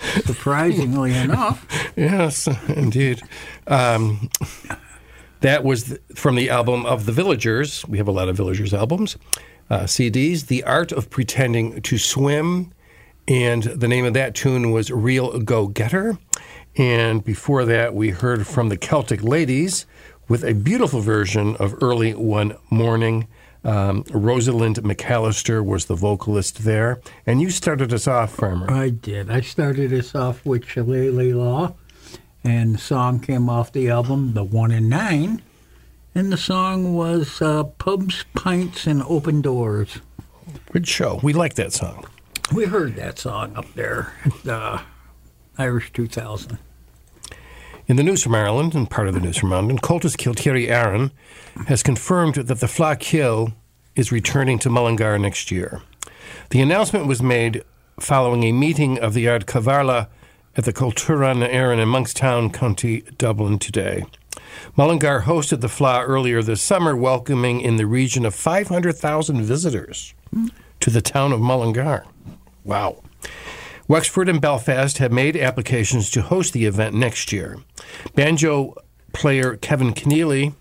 Surprisingly 0.26 1.14
enough. 1.16 1.66
Yes, 1.96 2.46
indeed. 2.68 3.22
Um, 3.66 4.28
that 5.40 5.64
was 5.64 5.84
th- 5.84 6.02
from 6.14 6.34
the 6.34 6.50
album 6.50 6.84
of 6.84 7.06
the 7.06 7.12
Villagers. 7.12 7.88
We 7.88 7.96
have 7.96 8.06
a 8.06 8.10
lot 8.10 8.28
of 8.28 8.36
Villagers 8.36 8.74
albums, 8.74 9.16
uh, 9.70 9.84
CDs. 9.84 10.48
The 10.48 10.62
Art 10.64 10.92
of 10.92 11.08
Pretending 11.08 11.80
to 11.80 11.96
Swim, 11.96 12.70
and 13.26 13.62
the 13.62 13.88
name 13.88 14.04
of 14.04 14.12
that 14.12 14.34
tune 14.34 14.70
was 14.70 14.90
Real 14.90 15.38
Go 15.40 15.66
Getter. 15.66 16.18
And 16.76 17.24
before 17.24 17.64
that, 17.64 17.94
we 17.94 18.10
heard 18.10 18.46
from 18.46 18.68
the 18.68 18.76
Celtic 18.76 19.22
Ladies 19.22 19.86
with 20.28 20.44
a 20.44 20.52
beautiful 20.52 21.00
version 21.00 21.56
of 21.56 21.74
Early 21.82 22.12
One 22.12 22.58
Morning. 22.68 23.28
Um, 23.64 24.04
Rosalind 24.10 24.76
McAllister 24.76 25.64
was 25.64 25.86
the 25.86 25.94
vocalist 25.94 26.64
there. 26.64 27.00
And 27.26 27.40
you 27.40 27.50
started 27.50 27.92
us 27.92 28.06
off, 28.06 28.34
Farmer. 28.34 28.70
I 28.70 28.90
did. 28.90 29.30
I 29.30 29.40
started 29.40 29.92
us 29.92 30.14
off 30.14 30.44
with 30.44 30.66
Shillelagh 30.66 31.34
Law, 31.34 31.74
and 32.42 32.74
the 32.74 32.78
song 32.78 33.20
came 33.20 33.48
off 33.48 33.72
the 33.72 33.88
album, 33.88 34.34
The 34.34 34.44
One 34.44 34.70
and 34.70 34.90
Nine. 34.90 35.42
And 36.14 36.32
the 36.32 36.36
song 36.36 36.94
was 36.94 37.42
uh, 37.42 37.64
Pubs, 37.64 38.24
Pints, 38.34 38.86
and 38.86 39.02
Open 39.04 39.40
Doors. 39.40 39.98
Good 40.70 40.86
show. 40.86 41.18
We 41.22 41.32
like 41.32 41.54
that 41.54 41.72
song. 41.72 42.06
We 42.52 42.66
heard 42.66 42.94
that 42.96 43.18
song 43.18 43.56
up 43.56 43.72
there 43.74 44.12
at 44.24 44.46
uh, 44.46 44.82
Irish 45.58 45.92
2000. 45.92 46.58
In 47.86 47.96
the 47.96 48.02
news 48.02 48.22
from 48.22 48.34
Ireland, 48.34 48.74
and 48.74 48.88
part 48.88 49.08
of 49.08 49.14
the 49.14 49.20
news 49.20 49.36
from 49.36 49.50
London, 49.50 49.78
Comhaltas 49.78 50.16
Ceoltóirí 50.16 50.70
Éireann 50.70 51.10
has 51.66 51.82
confirmed 51.82 52.36
that 52.36 52.60
the 52.60 52.66
Fleadh 52.66 52.98
Cheoil 52.98 53.52
is 53.94 54.10
returning 54.10 54.58
to 54.60 54.70
Mullingar 54.70 55.18
next 55.18 55.50
year. 55.50 55.82
The 56.48 56.62
announcement 56.62 57.06
was 57.06 57.22
made 57.22 57.62
following 58.00 58.42
a 58.44 58.52
meeting 58.52 58.98
of 58.98 59.12
the 59.12 59.28
Ard 59.28 59.44
Chomhairle 59.44 60.08
at 60.56 60.64
the 60.64 60.72
Cultura 60.72 61.36
Aaron 61.46 61.78
in 61.78 61.88
Monkstown, 61.88 62.54
County 62.54 63.02
Dublin 63.18 63.58
today. 63.58 64.06
Mullingar 64.78 65.24
hosted 65.24 65.60
the 65.60 65.68
Fleadh 65.68 66.08
earlier 66.08 66.42
this 66.42 66.62
summer, 66.62 66.96
welcoming 66.96 67.60
in 67.60 67.76
the 67.76 67.86
region 67.86 68.24
of 68.24 68.34
500,000 68.34 69.42
visitors 69.42 70.14
to 70.80 70.88
the 70.88 71.02
town 71.02 71.32
of 71.32 71.40
Mullingar. 71.40 72.06
Wow. 72.64 73.02
Wexford 73.86 74.30
and 74.30 74.40
Belfast 74.40 74.96
have 74.98 75.12
made 75.12 75.36
applications 75.36 76.08
to 76.10 76.22
host 76.22 76.54
the 76.54 76.64
event 76.64 76.94
next 76.94 77.32
year. 77.32 77.58
Banjo 78.14 78.74
player 79.12 79.56
Kevin 79.56 79.92
Keneally 79.92 80.54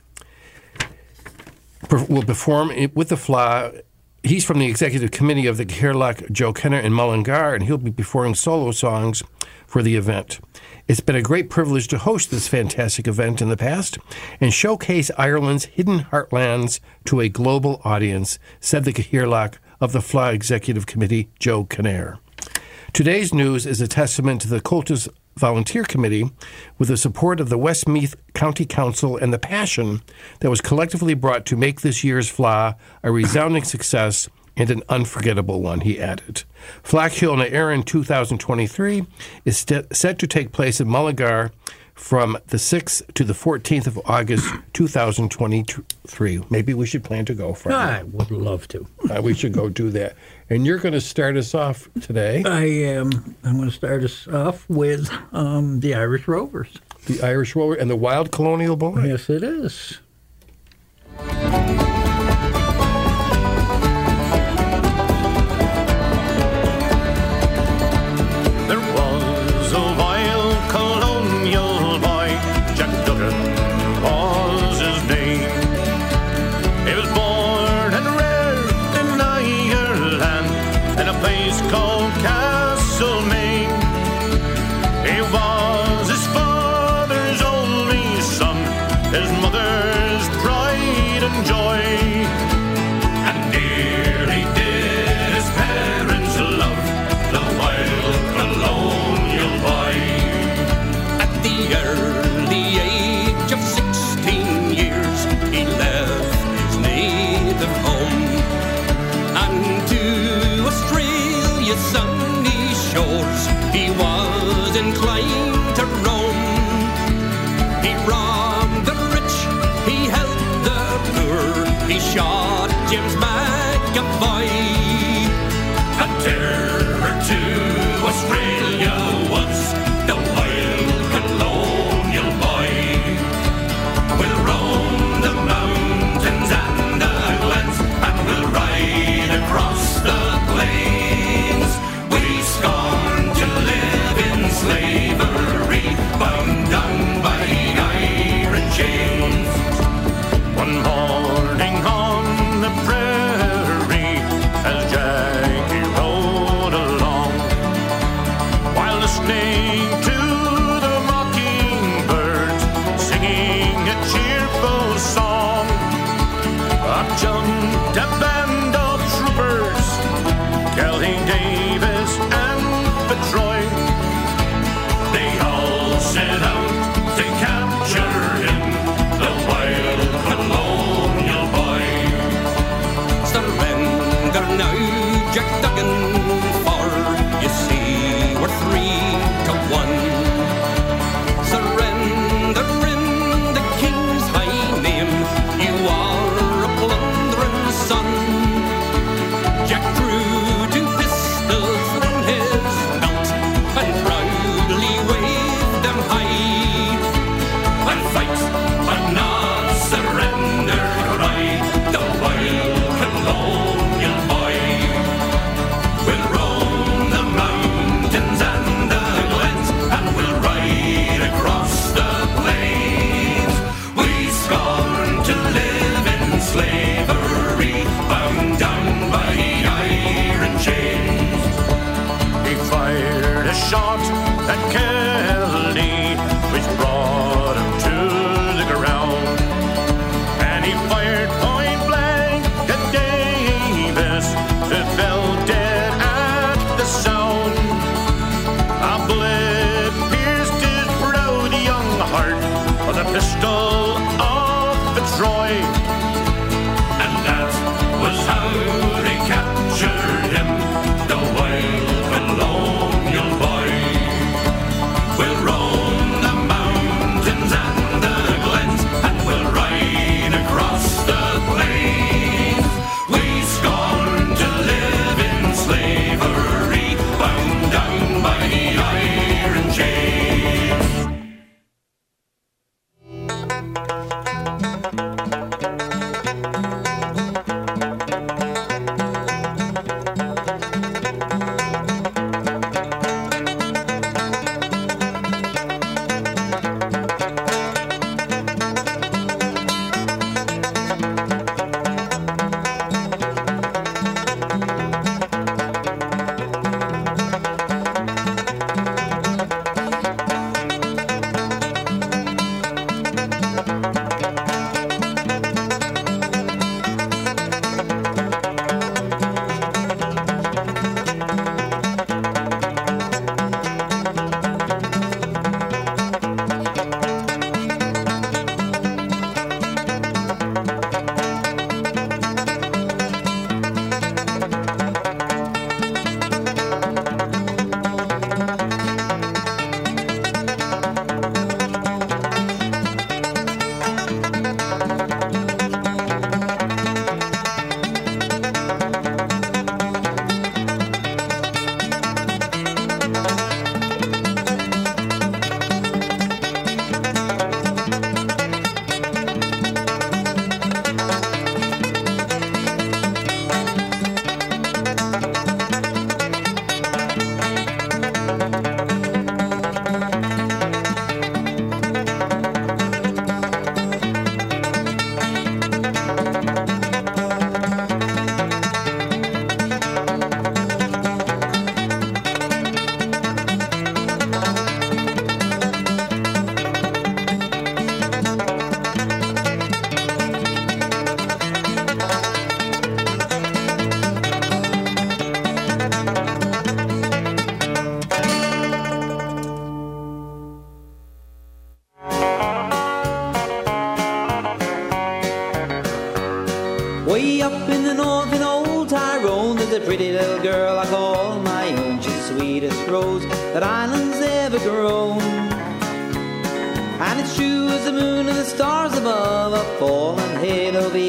will 2.10 2.24
perform 2.24 2.70
with 2.94 3.10
the 3.10 3.16
Fleadh. 3.16 3.82
He's 4.24 4.46
from 4.46 4.60
the 4.60 4.68
executive 4.68 5.12
committee 5.12 5.48
of 5.48 5.58
the 5.58 5.66
Cathaoirleach 5.66 6.32
Joe 6.32 6.54
Kenner 6.54 6.80
in 6.80 6.94
Mullingar, 6.94 7.54
and 7.54 7.64
he'll 7.64 7.78
be 7.78 7.92
performing 7.92 8.36
solo 8.36 8.72
songs 8.72 9.24
for 9.68 9.82
the 9.82 9.96
event. 9.96 10.40
It's 10.88 11.00
been 11.00 11.16
a 11.16 11.22
great 11.22 11.50
privilege 11.50 11.88
to 11.90 11.98
host 11.98 12.30
this 12.30 12.48
fantastic 12.48 13.08
event 13.08 13.42
in 13.42 13.50
the 13.50 13.58
past 13.58 13.98
and 14.40 14.54
showcase 14.54 15.12
Ireland's 15.18 15.66
hidden 15.66 16.06
heartlands 16.06 16.80
to 17.06 17.22
a 17.22 17.30
global 17.30 17.82
audience, 17.86 18.38
said 18.60 18.84
the 18.84 18.94
Cathaoirleach 18.94 19.56
of 19.80 19.94
the 19.94 20.00
Fleadh 20.00 20.34
Executive 20.34 20.86
Committee, 20.86 21.30
Joe 21.40 21.64
Kenner. 21.64 22.20
Today's 22.94 23.34
news 23.34 23.66
is 23.66 23.82
a 23.82 23.88
testament 23.88 24.40
to 24.42 24.48
the 24.48 24.62
Comhaltas 24.62 25.10
Volunteer 25.36 25.84
Committee 25.84 26.30
with 26.78 26.90
the 26.90 26.96
support 26.96 27.40
of 27.40 27.50
the 27.50 27.58
Westmeath 27.58 28.16
County 28.36 28.68
Council 28.68 29.18
and 29.18 29.34
the 29.34 29.40
passion 29.40 30.04
that 30.42 30.52
was 30.52 30.62
collectively 30.62 31.16
brought 31.16 31.44
to 31.48 31.58
make 31.58 31.82
this 31.82 32.04
year's 32.04 32.32
Fleadh 32.32 32.76
a 33.02 33.12
resounding 33.12 33.64
success 33.64 34.30
and 34.56 34.70
an 34.70 34.84
unforgettable 34.90 35.60
one, 35.60 35.82
he 35.82 36.00
added. 36.00 36.44
Fleadh 36.84 37.14
Cheoil 37.18 37.38
na 37.38 37.46
hÉireann 37.46 37.84
2023 37.84 39.08
is 39.44 39.58
st- 39.58 39.96
set 39.96 40.20
to 40.20 40.28
take 40.28 40.52
place 40.52 40.80
in 40.80 40.88
Mullingar 40.88 41.52
from 41.94 42.38
the 42.48 42.58
6th 42.58 43.14
to 43.14 43.24
the 43.24 43.34
14th 43.34 43.88
of 43.88 44.00
August 44.06 44.54
2023. 44.74 46.44
Maybe 46.50 46.74
we 46.74 46.86
should 46.86 47.04
plan 47.04 47.26
to 47.26 47.34
go, 47.34 47.54
Frank. 47.54 47.76
I 47.78 48.04
would 48.04 48.32
love 48.32 48.68
to. 48.70 48.88
Uh, 49.10 49.22
we 49.22 49.34
should 49.34 49.54
go 49.54 49.70
do 49.70 49.90
that. 49.92 50.16
And 50.50 50.66
you're 50.66 50.80
going 50.80 50.94
to 50.94 51.02
start 51.02 51.38
us 51.38 51.56
off 51.56 51.90
today. 52.02 52.44
I 52.46 52.64
am. 52.66 53.36
I'm 53.44 53.58
going 53.58 53.70
to 53.70 53.76
start 53.76 54.04
us 54.04 54.28
off 54.28 54.70
with 54.70 55.12
um, 55.32 55.80
the 55.80 55.94
Irish 55.96 56.28
Rovers. 56.28 56.78
The 57.06 57.22
Irish 57.22 57.56
Rover 57.56 57.76
and 57.76 57.90
the 57.90 57.96
Wild 57.96 58.32
Colonial 58.32 58.76
Boy. 58.76 59.04
Yes, 59.04 59.30
it 59.30 59.44
is. 59.44 60.00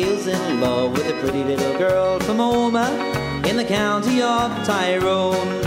Eels 0.04 0.26
in 0.26 0.60
love 0.60 0.92
with 0.92 1.08
a 1.08 1.18
pretty 1.20 1.42
little 1.44 1.78
girl 1.78 2.18
from 2.20 2.36
Omagh 2.36 3.46
in 3.46 3.56
the 3.56 3.64
county 3.64 4.20
of 4.20 4.50
Tyrone. 4.66 5.62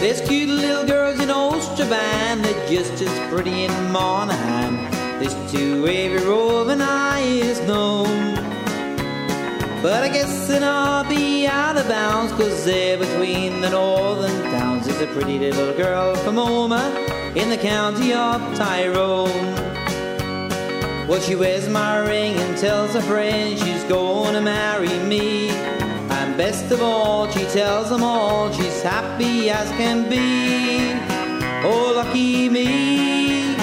There's 0.00 0.20
cute 0.22 0.48
little 0.48 0.86
girls 0.86 1.20
in 1.20 1.28
Strabane, 1.60 2.40
they're 2.40 2.68
just 2.68 3.02
as 3.02 3.32
pretty 3.32 3.64
in 3.64 3.92
Monaghan. 3.92 4.76
There's 5.18 5.34
two 5.52 5.86
every 5.86 6.26
roving 6.26 6.80
eye 6.80 7.20
is 7.20 7.60
known. 7.62 8.34
But 9.82 10.02
I 10.04 10.08
guess 10.08 10.48
then 10.48 10.62
I'll 10.64 11.08
be 11.08 11.46
out 11.46 11.76
of 11.76 11.86
bounds, 11.86 12.32
cause 12.32 12.64
there 12.64 12.96
between 12.96 13.60
the 13.60 13.70
northern 13.70 14.42
towns 14.52 14.86
is 14.86 15.00
a 15.02 15.06
pretty 15.08 15.38
little 15.38 15.74
girl 15.76 16.14
from 16.16 16.36
Omagh 16.36 17.36
in 17.36 17.50
the 17.50 17.58
county 17.58 18.14
of 18.14 18.40
Tyrone. 18.56 19.69
Well, 21.10 21.20
she 21.20 21.34
wears 21.34 21.68
my 21.68 21.98
ring 21.98 22.36
and 22.36 22.56
tells 22.56 22.92
her 22.92 23.00
friends 23.00 23.60
she's 23.60 23.82
gonna 23.82 24.40
marry 24.40 24.96
me. 25.00 25.48
And 25.48 26.36
best 26.36 26.70
of 26.70 26.80
all, 26.80 27.28
she 27.32 27.44
tells 27.46 27.90
them 27.90 28.04
all 28.04 28.52
she's 28.52 28.80
happy 28.80 29.50
as 29.50 29.68
can 29.70 30.08
be. 30.08 30.92
Oh, 31.64 31.94
lucky 31.96 32.48
me. 32.48 33.56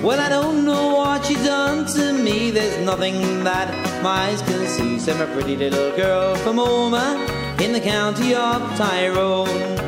Well, 0.00 0.20
I 0.20 0.28
don't 0.28 0.64
know 0.64 0.94
what 0.94 1.24
she's 1.24 1.42
done 1.42 1.86
to 1.94 2.12
me. 2.12 2.52
There's 2.52 2.78
nothing 2.86 3.42
that 3.42 3.68
my 4.00 4.28
eyes 4.28 4.40
can 4.42 4.64
see. 4.68 5.00
Send 5.00 5.20
a 5.20 5.26
pretty 5.34 5.56
little 5.56 5.90
girl 5.96 6.36
from 6.36 6.58
Omagh 6.58 7.60
in 7.60 7.72
the 7.72 7.80
county 7.80 8.36
of 8.36 8.62
Tyrone. 8.76 9.87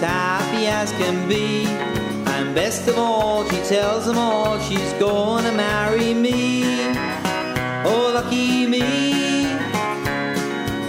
Happy 0.00 0.66
as 0.66 0.92
can 0.92 1.28
be. 1.28 1.66
And 2.32 2.54
best 2.54 2.88
of 2.88 2.98
all, 2.98 3.48
she 3.50 3.60
tells 3.68 4.06
them 4.06 4.16
all 4.16 4.58
she's 4.60 4.92
gonna 4.94 5.52
marry 5.52 6.14
me. 6.14 6.64
Oh, 7.84 8.10
lucky 8.14 8.66
me. 8.66 9.44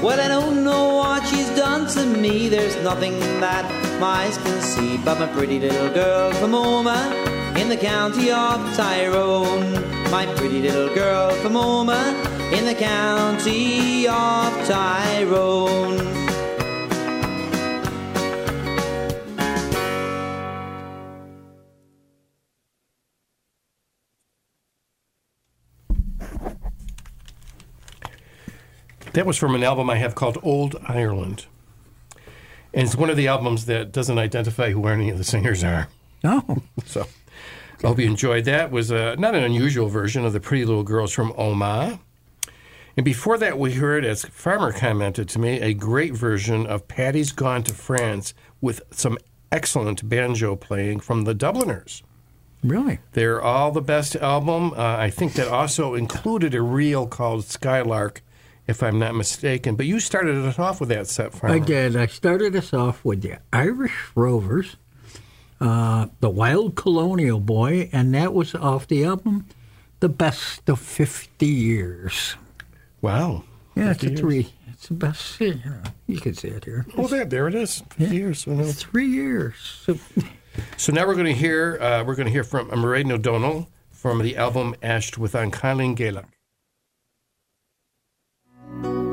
Well, 0.02 0.20
I 0.20 0.28
don't 0.28 0.64
know 0.64 0.96
what 0.96 1.28
she's 1.28 1.50
done 1.50 1.88
to 1.88 2.06
me. 2.06 2.48
There's 2.48 2.76
nothing 2.84 3.20
that 3.40 3.66
my 4.00 4.24
eyes 4.24 4.38
can 4.38 4.62
see 4.62 4.98
but 4.98 5.20
my 5.20 5.28
pretty 5.28 5.60
little 5.60 5.90
girl 5.94 6.32
from 6.34 6.52
Omagh 6.54 7.58
in 7.58 7.68
the 7.70 7.78
county 7.78 8.32
of 8.32 8.60
Tyrone. 8.76 9.74
My 10.10 10.26
pretty 10.38 10.62
little 10.62 10.94
girl 10.96 11.32
from 11.42 11.54
Omagh 11.54 12.54
in 12.58 12.66
the 12.66 12.76
county 12.76 14.08
of 14.08 14.68
Tyrone. 14.68 16.21
That 29.14 29.26
was 29.26 29.38
from 29.38 29.56
an 29.56 29.64
album 29.64 29.90
I 29.90 29.98
have 29.98 30.16
called 30.16 30.38
Old 30.42 30.76
Ireland. 30.88 31.46
And 32.74 32.88
it's 32.88 32.96
one 32.96 33.10
of 33.10 33.18
the 33.18 33.28
albums 33.28 33.66
that 33.66 33.92
doesn't 33.92 34.18
identify 34.18 34.72
who 34.72 34.88
any 34.88 35.10
of 35.10 35.18
the 35.18 35.24
singers 35.26 35.64
are. 35.64 35.90
Oh, 36.24 36.62
So 36.86 37.08
I 37.84 37.88
hope 37.88 38.00
you 38.00 38.06
enjoyed 38.06 38.46
that. 38.46 38.72
was 38.72 38.92
uh, 38.92 39.16
not 39.18 39.36
an 39.36 39.44
unusual 39.44 39.88
version 39.90 40.24
of 40.26 40.32
the 40.34 40.40
Pretty 40.40 40.64
Little 40.64 40.84
Girls 40.84 41.12
from 41.12 41.34
Omagh. 41.34 42.00
And 42.96 43.04
before 43.04 43.38
that, 43.38 43.58
we 43.58 43.74
heard, 43.74 44.06
as 44.06 44.24
Farmer 44.26 44.72
commented 44.72 45.28
to 45.30 45.40
me, 45.40 45.60
a 45.60 45.74
great 45.74 46.14
version 46.14 46.66
of 46.68 46.88
Patty's 46.88 47.32
Gone 47.32 47.64
to 47.64 47.74
France 47.74 48.34
with 48.62 48.82
some 48.92 49.18
excellent 49.52 50.08
banjo 50.08 50.56
playing 50.56 51.00
from 51.02 51.24
the 51.24 51.34
Dubliners. 51.34 52.04
really? 52.64 53.00
They're 53.14 53.42
all 53.42 53.72
the 53.72 53.82
best 53.82 54.16
album. 54.16 54.72
Uh, 54.74 54.96
I 54.98 55.10
think 55.10 55.34
that 55.34 55.48
also 55.48 55.94
included 55.96 56.54
a 56.54 56.62
reel 56.62 57.08
called 57.08 57.46
Skylark, 57.46 58.22
if 58.68 58.82
I'm 58.84 59.00
not 59.00 59.16
mistaken. 59.16 59.76
But 59.76 59.86
you 59.86 60.00
started 60.00 60.38
us 60.46 60.60
off 60.60 60.80
with 60.80 60.90
that 60.90 61.08
set, 61.08 61.34
Farmer. 61.34 61.56
I 61.56 61.60
did. 61.60 61.96
I 61.96 62.06
started 62.08 62.56
us 62.56 62.74
off 62.74 63.04
with 63.04 63.22
the 63.22 63.40
Irish 63.54 63.94
Rovers, 64.16 64.76
uh, 65.60 66.08
the 66.20 66.30
Wild 66.30 66.76
Colonial 66.76 67.40
Boy, 67.40 67.90
and 67.92 68.14
that 68.14 68.34
was 68.34 68.56
off 68.56 68.88
the 68.88 69.04
album 69.04 69.46
The 70.00 70.10
Best 70.10 70.68
of 70.70 70.80
50 70.80 71.46
Years. 71.46 72.36
Wow. 73.02 73.44
Yeah, 73.76 73.92
it's 73.92 74.02
50 74.02 74.06
a 74.06 74.10
years. 74.10 74.20
three. 74.20 74.54
It's 74.72 74.88
the 74.88 74.94
best. 74.96 75.40
You, 75.40 75.54
know, 75.66 75.82
you 76.08 76.20
can 76.20 76.34
see 76.34 76.48
it 76.48 76.66
here. 76.66 76.86
Oh, 76.98 77.08
there, 77.08 77.26
there 77.26 77.48
it 77.48 77.56
is. 77.56 77.84
50 77.98 78.16
years. 78.16 78.48
Know. 78.48 78.64
Three 78.72 79.08
years. 79.08 79.56
So, 79.86 79.98
So 80.76 80.92
now 80.92 81.08
we're 81.08 81.14
going 81.14 81.28
to 81.28 81.34
hear 81.34 81.78
uh, 81.80 82.04
we're 82.04 82.16
going 82.16 82.26
to 82.26 82.32
hear 82.32 82.44
from 82.44 82.70
Mairead 82.72 83.10
O'Donnell 83.12 83.70
from 83.90 84.20
the 84.22 84.36
album 84.36 84.76
Ashed 84.84 85.18
with 85.18 85.34
An 85.36 85.52
Kyling 85.52 85.96
Gaelic. 88.82 89.02
Bachelum 89.02 89.11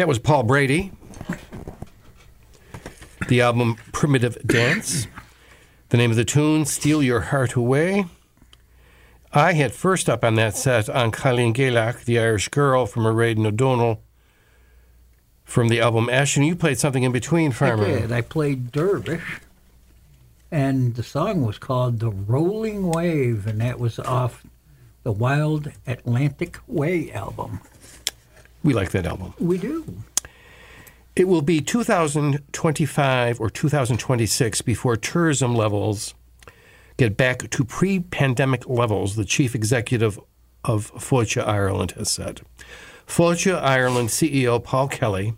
That 0.00 0.08
was 0.08 0.18
Paul 0.18 0.44
Brady. 0.44 0.92
The 3.28 3.42
album 3.42 3.76
Primitive 3.92 4.38
Dance. 4.46 5.06
The 5.90 5.98
name 5.98 6.10
of 6.10 6.16
the 6.16 6.24
tune, 6.24 6.64
Steal 6.64 7.02
Your 7.02 7.20
Heart 7.20 7.52
Away. 7.52 8.06
I 9.34 9.52
had 9.52 9.74
first 9.74 10.08
up 10.08 10.24
on 10.24 10.36
that 10.36 10.56
set 10.56 10.88
on 10.88 11.10
Colleen 11.10 11.52
Gaelic, 11.52 12.06
the 12.06 12.18
Irish 12.18 12.48
girl 12.48 12.86
from 12.86 13.02
Mairead 13.02 13.44
O'Donnell, 13.44 14.00
from 15.44 15.68
the 15.68 15.82
album 15.82 16.08
Ash, 16.08 16.34
and 16.34 16.46
you 16.46 16.56
played 16.56 16.78
something 16.78 17.02
in 17.02 17.12
between, 17.12 17.52
Farmer. 17.52 17.84
I 17.84 18.00
did. 18.00 18.10
I 18.10 18.22
played 18.22 18.72
Dervish, 18.72 19.40
and 20.50 20.94
the 20.94 21.02
song 21.02 21.44
was 21.44 21.58
called 21.58 21.98
"The 21.98 22.08
Rolling 22.08 22.88
Wave," 22.88 23.46
and 23.46 23.60
that 23.60 23.78
was 23.78 23.98
off 23.98 24.46
the 25.02 25.12
Wild 25.12 25.70
Atlantic 25.86 26.58
Way 26.66 27.12
album. 27.12 27.60
We 28.62 28.74
like 28.74 28.90
that 28.90 29.06
album. 29.06 29.34
We 29.38 29.58
do. 29.58 29.84
It 31.16 31.28
will 31.28 31.42
be 31.42 31.60
2025 31.60 33.40
or 33.40 33.50
2026 33.50 34.62
before 34.62 34.96
tourism 34.96 35.54
levels 35.54 36.14
get 36.96 37.16
back 37.16 37.48
to 37.50 37.64
pre 37.64 38.00
pandemic 38.00 38.68
levels, 38.68 39.16
the 39.16 39.24
chief 39.24 39.54
executive 39.54 40.20
of 40.64 40.92
Fáilte 40.92 41.46
Ireland 41.46 41.92
has 41.92 42.10
said. 42.10 42.42
Fáilte 43.06 43.60
Ireland 43.60 44.10
CEO 44.10 44.62
Paul 44.62 44.88
Kelly 44.88 45.34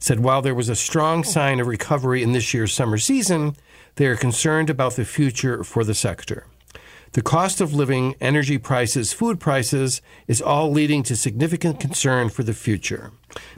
said 0.00 0.20
while 0.20 0.42
there 0.42 0.54
was 0.54 0.68
a 0.68 0.74
strong 0.74 1.22
sign 1.22 1.60
of 1.60 1.66
recovery 1.66 2.22
in 2.22 2.32
this 2.32 2.52
year's 2.52 2.72
summer 2.72 2.98
season, 2.98 3.54
they 3.96 4.06
are 4.06 4.16
concerned 4.16 4.70
about 4.70 4.96
the 4.96 5.04
future 5.04 5.62
for 5.62 5.84
the 5.84 5.94
sector. 5.94 6.46
The 7.12 7.22
cost 7.22 7.60
of 7.60 7.74
living, 7.74 8.14
energy 8.20 8.56
prices, 8.56 9.12
food 9.12 9.40
prices 9.40 10.00
is 10.28 10.40
all 10.40 10.70
leading 10.70 11.02
to 11.02 11.16
significant 11.16 11.80
concern 11.80 12.28
for 12.28 12.44
the 12.44 12.54
future. 12.54 13.10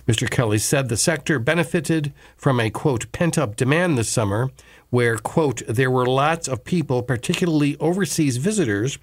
Mr. 0.09 0.31
Kelly 0.31 0.57
said 0.57 0.89
the 0.89 0.97
sector 0.97 1.39
benefited 1.39 2.15
from 2.35 2.59
a 2.59 2.71
quote 2.71 3.13
pent 3.13 3.37
up 3.37 3.57
demand 3.57 3.99
this 3.99 4.09
summer, 4.09 4.51
where 4.89 5.19
quote 5.19 5.61
there 5.69 5.91
were 5.91 6.07
lots 6.07 6.49
of 6.49 6.65
people, 6.65 7.03
particularly 7.03 7.77
overseas 7.77 8.39
visitors, 8.39 8.97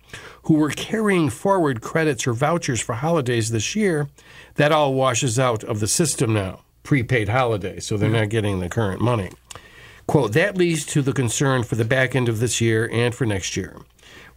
who 0.44 0.56
were 0.56 0.72
carrying 0.72 1.30
forward 1.30 1.82
credits 1.82 2.26
or 2.26 2.34
vouchers 2.34 2.82
for 2.82 2.96
holidays 2.96 3.52
this 3.52 3.76
year. 3.76 4.10
That 4.56 4.72
all 4.72 4.96
washes 4.96 5.38
out 5.38 5.64
of 5.64 5.80
the 5.80 5.88
system 5.88 6.34
now, 6.34 6.62
prepaid 6.82 7.30
holidays, 7.30 7.86
so 7.86 7.98
they're 7.98 8.10
not 8.10 8.30
getting 8.30 8.62
the 8.62 8.70
current 8.70 9.00
money. 9.00 9.30
Quote, 10.08 10.34
that 10.34 10.58
leads 10.58 10.88
to 10.88 11.04
the 11.04 11.14
concern 11.14 11.62
for 11.62 11.76
the 11.76 11.86
back 11.86 12.16
end 12.16 12.28
of 12.28 12.40
this 12.40 12.60
year 12.60 12.90
and 12.92 13.14
for 13.14 13.28
next 13.28 13.56
year. 13.56 13.78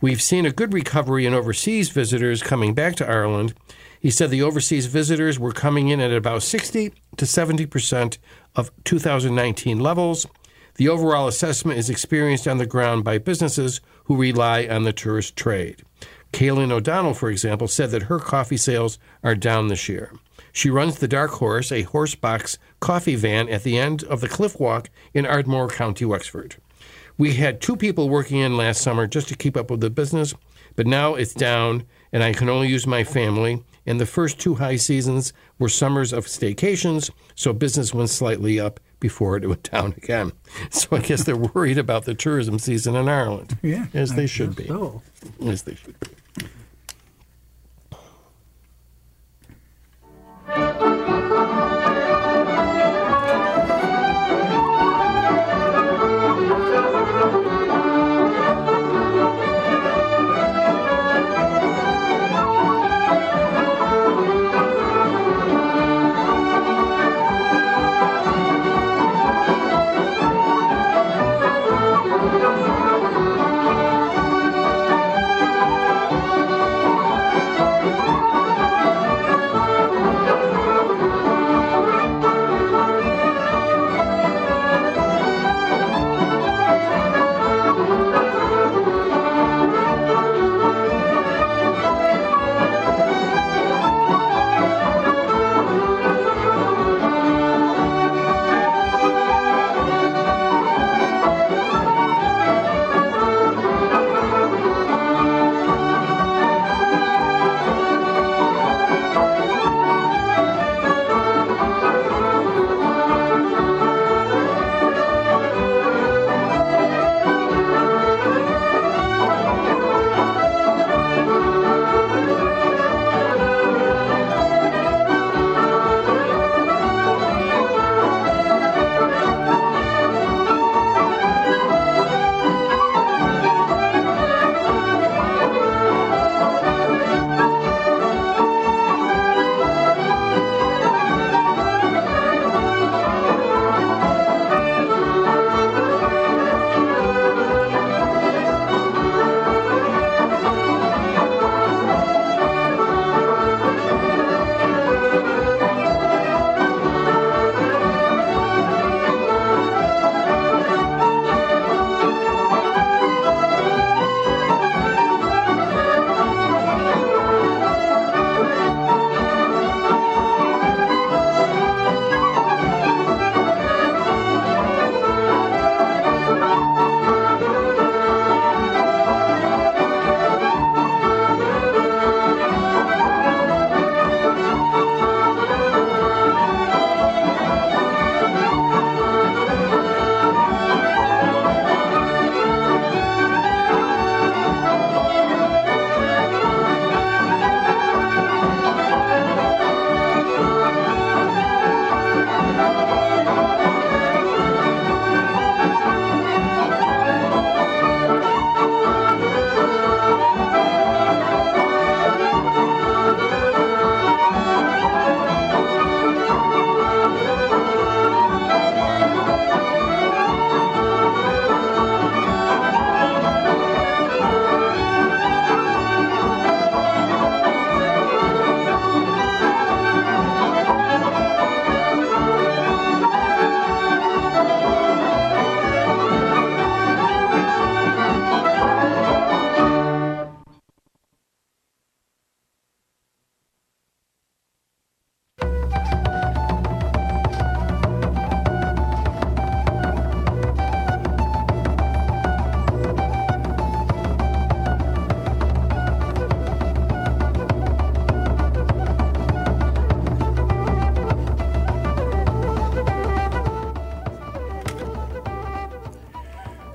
We've 0.02 0.20
seen 0.20 0.46
a 0.46 0.50
good 0.50 0.74
recovery 0.74 1.26
in 1.26 1.32
overseas 1.32 1.90
visitors 1.90 2.42
coming 2.42 2.74
back 2.74 2.96
to 2.96 3.08
Ireland. 3.08 3.54
He 4.00 4.10
said 4.10 4.30
the 4.30 4.42
overseas 4.42 4.86
visitors 4.86 5.38
were 5.38 5.52
coming 5.52 5.90
in 5.90 6.00
at 6.00 6.12
about 6.12 6.42
60 6.42 6.92
to 7.18 7.24
70 7.24 7.66
percent 7.66 8.18
of 8.56 8.72
2019 8.82 9.78
levels. 9.78 10.26
The 10.74 10.88
overall 10.88 11.28
assessment 11.28 11.78
is 11.78 11.88
experienced 11.88 12.48
on 12.48 12.58
the 12.58 12.66
ground 12.66 13.04
by 13.04 13.18
businesses 13.18 13.80
who 14.06 14.16
rely 14.16 14.66
on 14.66 14.82
the 14.82 14.92
tourist 14.92 15.36
trade. 15.36 15.84
Kaylin 16.32 16.72
O'Donnell, 16.72 17.14
for 17.14 17.30
example, 17.30 17.68
said 17.68 17.92
that 17.92 18.04
her 18.04 18.18
coffee 18.18 18.56
sales 18.56 18.98
are 19.22 19.36
down 19.36 19.68
this 19.68 19.88
year. 19.88 20.12
She 20.50 20.68
runs 20.68 20.98
the 20.98 21.06
Dark 21.06 21.30
Horse, 21.34 21.70
a 21.70 21.82
horse 21.82 22.16
box 22.16 22.58
coffee 22.80 23.14
van 23.14 23.48
at 23.48 23.62
the 23.62 23.78
end 23.78 24.02
of 24.02 24.20
the 24.20 24.28
Cliff 24.28 24.58
Walk 24.58 24.90
in 25.14 25.26
Ardmore 25.26 25.68
County, 25.68 26.04
Wexford. 26.04 26.56
We 27.18 27.34
had 27.34 27.60
two 27.60 27.76
people 27.76 28.08
working 28.08 28.38
in 28.38 28.56
last 28.56 28.80
summer 28.82 29.06
just 29.06 29.28
to 29.28 29.36
keep 29.36 29.56
up 29.56 29.70
with 29.70 29.80
the 29.80 29.90
business, 29.90 30.34
but 30.76 30.86
now 30.86 31.14
it's 31.14 31.34
down 31.34 31.84
and 32.12 32.22
I 32.22 32.32
can 32.32 32.48
only 32.48 32.68
use 32.68 32.86
my 32.86 33.04
family. 33.04 33.62
And 33.86 34.00
the 34.00 34.06
first 34.06 34.38
two 34.38 34.54
high 34.56 34.76
seasons 34.76 35.32
were 35.58 35.68
summers 35.68 36.12
of 36.12 36.26
staycations, 36.26 37.10
so 37.34 37.52
business 37.52 37.92
went 37.92 38.10
slightly 38.10 38.60
up 38.60 38.78
before 39.00 39.36
it 39.36 39.46
went 39.48 39.68
down 39.70 39.94
again. 39.96 40.32
So 40.70 40.88
I 40.92 41.00
guess 41.00 41.24
they're 41.24 41.36
worried 41.36 41.78
about 41.78 42.04
the 42.04 42.14
tourism 42.14 42.58
season 42.58 42.94
in 42.94 43.08
Ireland. 43.08 43.58
Yeah, 43.62 43.86
As 43.92 44.12
I 44.12 44.16
they 44.16 44.26
should 44.26 44.56
guess 44.56 44.66
be. 44.66 44.68
so. 44.68 45.02
As 45.46 45.62
they 45.62 45.74
should 45.74 45.98
be. 46.00 46.06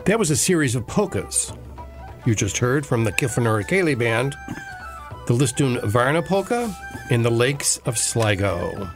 That 0.07 0.17
was 0.17 0.31
a 0.31 0.37
series 0.37 0.73
of 0.73 0.87
polkas. 0.87 1.51
You 2.25 2.33
just 2.33 2.57
heard 2.59 2.85
from 2.85 3.03
the 3.03 3.11
Cayley 3.11 3.93
Band, 3.93 4.37
the 5.25 5.33
Lisdoonvarna 5.33 6.25
Polka, 6.25 6.73
in 7.11 7.23
the 7.23 7.29
Lakes 7.29 7.75
of 7.79 7.97
Sligo. 7.97 8.89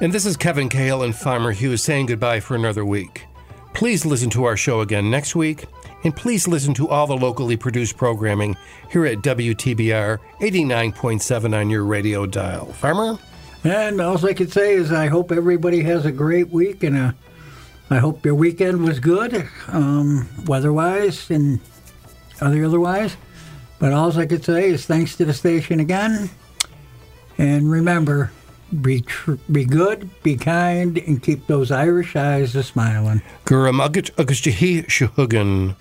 And 0.00 0.12
this 0.12 0.26
is 0.26 0.36
Kevin 0.36 0.68
Cale 0.68 1.04
and 1.04 1.14
Farmer 1.14 1.52
Hughes 1.52 1.84
saying 1.84 2.06
goodbye 2.06 2.40
for 2.40 2.56
another 2.56 2.84
week. 2.84 3.26
Please 3.72 4.04
listen 4.04 4.30
to 4.30 4.46
our 4.46 4.56
show 4.56 4.80
again 4.80 5.08
next 5.08 5.36
week, 5.36 5.66
and 6.02 6.16
please 6.16 6.48
listen 6.48 6.74
to 6.74 6.88
all 6.88 7.06
the 7.06 7.16
locally 7.16 7.56
produced 7.56 7.96
programming 7.96 8.56
here 8.90 9.06
at 9.06 9.18
WTBR 9.18 10.18
89.7 10.40 11.56
on 11.56 11.70
your 11.70 11.84
radio 11.84 12.26
dial. 12.26 12.66
Farmer? 12.72 13.20
And 13.62 14.00
all 14.00 14.24
I 14.24 14.32
can 14.32 14.48
say 14.48 14.74
is 14.74 14.90
I 14.90 15.08
hope 15.08 15.30
everybody 15.30 15.82
has 15.82 16.06
a 16.06 16.12
great 16.12 16.48
week, 16.48 16.82
and 16.82 16.96
uh, 16.96 17.12
I 17.90 17.98
hope 17.98 18.24
your 18.24 18.34
weekend 18.34 18.82
was 18.82 19.00
good, 19.00 19.48
um, 19.68 20.28
weather-wise 20.46 21.30
and 21.30 21.60
other 22.40 22.64
otherwise. 22.64 23.16
But 23.78 23.92
all 23.92 24.18
I 24.18 24.26
could 24.26 24.44
say 24.44 24.70
is 24.70 24.86
thanks 24.86 25.16
to 25.16 25.24
the 25.24 25.34
station 25.34 25.80
again, 25.80 26.30
and 27.36 27.70
remember, 27.70 28.32
be 28.80 29.02
tr- 29.02 29.34
be 29.50 29.64
good, 29.64 30.08
be 30.22 30.36
kind, 30.36 30.96
and 30.98 31.22
keep 31.22 31.46
those 31.46 31.70
Irish 31.70 32.16
eyes 32.16 32.54
a 32.56 32.62
smiling. 32.62 33.20
Magat 33.46 34.10
Agus 34.18 34.40
Shuhugan. 34.40 35.76